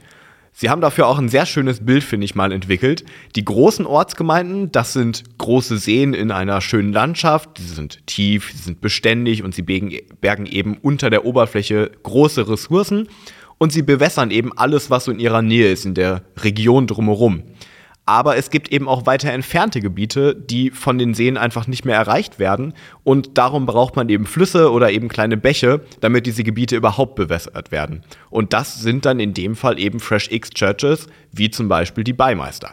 Sie 0.55 0.69
haben 0.69 0.83
dafür 0.83 1.07
auch 1.07 1.19
ein 1.19 1.31
sehr 1.31 1.47
schönes 1.47 1.85
Bild, 1.85 2.05
finde 2.05 2.27
ich 2.27 2.35
mal, 2.35 2.53
entwickelt. 2.53 3.05
Die 3.37 3.45
großen 3.45 3.87
Ortsgemeinden, 3.87 4.71
das 4.71 4.93
sind 4.93 5.25
große 5.38 5.79
Seen 5.79 6.12
in 6.12 6.31
einer 6.31 6.61
schönen 6.61 6.93
Landschaft. 6.93 7.59
Die 7.59 7.62
sind 7.62 8.07
tief, 8.07 8.53
sie 8.53 8.62
sind 8.62 8.81
beständig 8.83 9.43
und 9.43 9.55
sie 9.55 9.62
bergen 9.62 10.47
eben 10.47 10.77
unter 10.77 11.09
der 11.09 11.25
Oberfläche 11.25 11.91
große 12.03 12.49
Ressourcen. 12.49 13.09
Und 13.57 13.73
sie 13.73 13.83
bewässern 13.83 14.31
eben 14.31 14.53
alles, 14.57 14.91
was 14.91 15.05
so 15.05 15.12
in 15.12 15.21
ihrer 15.21 15.41
Nähe 15.41 15.71
ist, 15.71 15.87
in 15.87 15.95
der 15.95 16.23
Region 16.37 16.87
drumherum. 16.87 17.45
Aber 18.05 18.37
es 18.37 18.51
gibt 18.51 18.73
eben 18.73 18.88
auch 18.88 19.07
weiter 19.07 19.31
entfernte 19.33 19.81
Gebiete, 19.81 20.35
die 20.35 20.71
von 20.71 20.99
den 20.99 21.15
Seen 21.15 21.37
einfach 21.37 21.69
nicht 21.69 21.85
mehr 21.85 21.97
erreicht 21.97 22.41
werden. 22.41 22.75
Und 23.05 23.38
darum 23.38 23.65
braucht 23.65 23.95
man 23.95 24.09
eben 24.09 24.27
Flüsse 24.27 24.73
oder 24.73 24.91
eben 24.91 25.09
kleine 25.09 25.37
Bäche, 25.37 25.83
damit 26.01 26.27
diese 26.27 26.43
Gebiete 26.43 26.75
überhaupt 26.75 27.15
bewässert 27.15 27.71
werden. 27.71 28.03
Und 28.29 28.53
das 28.53 28.81
sind 28.81 29.05
dann 29.07 29.21
in 29.21 29.35
dem 29.35 29.55
Fall 29.55 29.79
eben 29.79 30.01
Fresh 30.01 30.33
X 30.33 30.51
Churches, 30.51 31.07
wie 31.31 31.51
zum 31.51 31.69
Beispiel 31.69 32.03
die 32.03 32.12
Beimeister. 32.12 32.73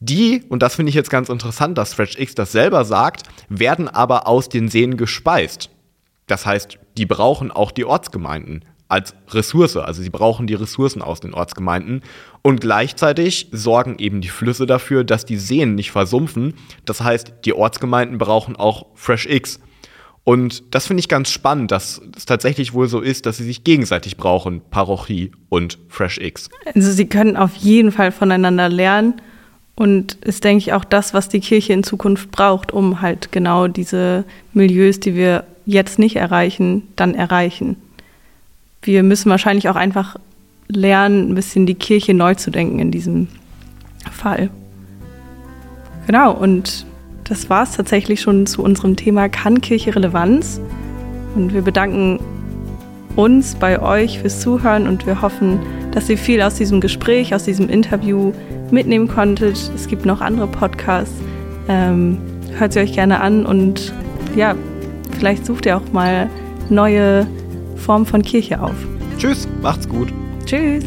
Die, 0.00 0.42
und 0.48 0.62
das 0.62 0.76
finde 0.76 0.90
ich 0.90 0.94
jetzt 0.94 1.10
ganz 1.10 1.28
interessant, 1.28 1.76
dass 1.76 1.92
Fresh 1.92 2.18
X 2.18 2.34
das 2.34 2.52
selber 2.52 2.84
sagt, 2.84 3.24
werden 3.48 3.88
aber 3.88 4.26
aus 4.26 4.48
den 4.48 4.68
Seen 4.68 4.96
gespeist. 4.96 5.70
Das 6.26 6.46
heißt, 6.46 6.78
die 6.96 7.06
brauchen 7.06 7.50
auch 7.50 7.70
die 7.70 7.84
Ortsgemeinden 7.84 8.64
als 8.88 9.14
Ressource. 9.30 9.76
Also 9.76 10.02
sie 10.02 10.10
brauchen 10.10 10.46
die 10.46 10.54
Ressourcen 10.54 11.02
aus 11.02 11.20
den 11.20 11.34
Ortsgemeinden. 11.34 12.02
Und 12.42 12.60
gleichzeitig 12.60 13.48
sorgen 13.52 13.96
eben 13.98 14.20
die 14.20 14.28
Flüsse 14.28 14.66
dafür, 14.66 15.04
dass 15.04 15.26
die 15.26 15.36
Seen 15.36 15.74
nicht 15.74 15.90
versumpfen. 15.90 16.54
Das 16.84 17.02
heißt, 17.02 17.32
die 17.44 17.52
Ortsgemeinden 17.52 18.18
brauchen 18.18 18.56
auch 18.56 18.86
Fresh 18.94 19.26
X. 19.26 19.60
Und 20.24 20.74
das 20.74 20.86
finde 20.86 21.00
ich 21.00 21.08
ganz 21.08 21.30
spannend, 21.30 21.70
dass 21.70 22.02
es 22.16 22.26
tatsächlich 22.26 22.74
wohl 22.74 22.88
so 22.88 23.00
ist, 23.00 23.24
dass 23.24 23.38
sie 23.38 23.44
sich 23.44 23.64
gegenseitig 23.64 24.16
brauchen, 24.16 24.60
Parochie 24.70 25.32
und 25.48 25.78
Fresh 25.88 26.18
X. 26.18 26.50
Also 26.74 26.92
sie 26.92 27.06
können 27.06 27.36
auf 27.36 27.54
jeden 27.56 27.92
Fall 27.92 28.12
voneinander 28.12 28.68
lernen. 28.68 29.20
Und 29.74 30.14
ist, 30.24 30.42
denke 30.42 30.58
ich, 30.58 30.72
auch 30.72 30.84
das, 30.84 31.14
was 31.14 31.28
die 31.28 31.38
Kirche 31.38 31.72
in 31.72 31.84
Zukunft 31.84 32.32
braucht, 32.32 32.72
um 32.72 33.00
halt 33.00 33.30
genau 33.30 33.68
diese 33.68 34.24
Milieus, 34.52 34.98
die 34.98 35.14
wir 35.14 35.44
jetzt 35.66 36.00
nicht 36.00 36.16
erreichen, 36.16 36.88
dann 36.96 37.14
erreichen 37.14 37.76
wir 38.82 39.02
müssen 39.02 39.30
wahrscheinlich 39.30 39.68
auch 39.68 39.76
einfach 39.76 40.16
lernen, 40.68 41.30
ein 41.30 41.34
bisschen 41.34 41.66
die 41.66 41.74
Kirche 41.74 42.14
neu 42.14 42.34
zu 42.34 42.50
denken 42.50 42.78
in 42.78 42.90
diesem 42.90 43.28
Fall. 44.12 44.50
Genau, 46.06 46.32
und 46.32 46.86
das 47.24 47.50
war 47.50 47.62
es 47.62 47.72
tatsächlich 47.72 48.20
schon 48.20 48.46
zu 48.46 48.62
unserem 48.62 48.96
Thema 48.96 49.28
Kann 49.28 49.60
Kirche 49.60 49.94
Relevanz? 49.94 50.60
Und 51.34 51.52
wir 51.52 51.62
bedanken 51.62 52.18
uns 53.16 53.54
bei 53.54 53.80
euch 53.80 54.20
fürs 54.20 54.40
Zuhören 54.40 54.86
und 54.86 55.06
wir 55.06 55.20
hoffen, 55.20 55.60
dass 55.92 56.08
ihr 56.08 56.16
viel 56.16 56.40
aus 56.40 56.54
diesem 56.54 56.80
Gespräch, 56.80 57.34
aus 57.34 57.44
diesem 57.44 57.68
Interview 57.68 58.32
mitnehmen 58.70 59.08
konntet. 59.08 59.70
Es 59.74 59.88
gibt 59.88 60.06
noch 60.06 60.20
andere 60.20 60.46
Podcasts. 60.46 61.16
Ähm, 61.68 62.18
hört 62.56 62.72
sie 62.72 62.80
euch 62.80 62.92
gerne 62.92 63.20
an 63.20 63.44
und 63.44 63.92
ja, 64.36 64.54
vielleicht 65.18 65.44
sucht 65.44 65.66
ihr 65.66 65.76
auch 65.76 65.92
mal 65.92 66.30
neue 66.70 67.26
Form 67.78 68.04
von 68.04 68.22
Kirche 68.22 68.62
auf. 68.62 68.74
Tschüss, 69.18 69.48
macht's 69.62 69.88
gut. 69.88 70.12
Tschüss. 70.44 70.84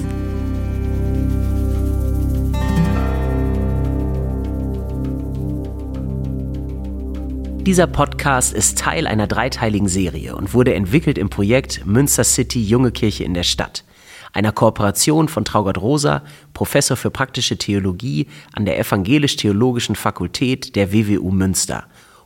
Dieser 7.65 7.85
Podcast 7.85 8.53
ist 8.53 8.79
Teil 8.79 9.05
einer 9.05 9.27
dreiteiligen 9.27 9.87
Serie 9.87 10.35
und 10.35 10.55
wurde 10.55 10.73
entwickelt 10.73 11.19
im 11.19 11.29
Projekt 11.29 11.85
Münster 11.85 12.23
City 12.23 12.61
Junge 12.63 12.91
Kirche 12.91 13.23
in 13.23 13.35
der 13.35 13.43
Stadt, 13.43 13.85
einer 14.33 14.51
Kooperation 14.51 15.27
von 15.27 15.45
Traugott 15.45 15.77
Rosa, 15.79 16.23
Professor 16.53 16.97
für 16.97 17.11
praktische 17.11 17.57
Theologie 17.57 18.27
an 18.53 18.65
der 18.65 18.79
Evangelisch-Theologischen 18.79 19.95
Fakultät 19.95 20.75
der 20.75 20.91
WWU 20.91 21.29
Münster 21.29 21.85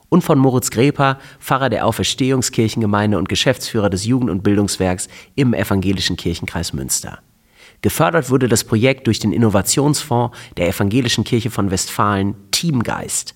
und 0.10 0.24
von 0.24 0.40
Moritz 0.40 0.72
Greper, 0.72 1.20
Pfarrer 1.40 1.70
der 1.70 1.86
Auferstehungskirchengemeinde 1.86 3.18
und 3.18 3.30
Geschäftsführer 3.30 3.90
des 3.90 4.06
Jugend- 4.06 4.30
und 4.30 4.44
Bildungswerks 4.44 5.08
im 5.36 5.54
Evangelischen 5.54 6.16
Kirchenkreis 6.16 6.74
Münster. 6.74 7.20
Gefördert 7.82 8.30
wurde 8.30 8.48
das 8.48 8.64
Projekt 8.64 9.08
durch 9.08 9.20
den 9.20 9.32
Innovationsfonds 9.32 10.36
der 10.58 10.68
Evangelischen 10.70 11.24
Kirche 11.24 11.52
von 11.52 11.72
Westfalen 11.72 12.36
Teamgeist. 12.52 13.36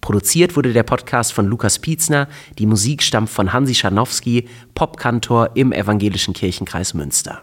Produziert 0.00 0.56
wurde 0.56 0.72
der 0.72 0.82
Podcast 0.82 1.32
von 1.32 1.46
Lukas 1.46 1.78
Pietzner, 1.78 2.28
die 2.58 2.66
Musik 2.66 3.02
stammt 3.02 3.30
von 3.30 3.52
Hansi 3.52 3.74
Scharnowski, 3.74 4.48
Popkantor 4.74 5.50
im 5.54 5.72
Evangelischen 5.72 6.34
Kirchenkreis 6.34 6.94
Münster. 6.94 7.42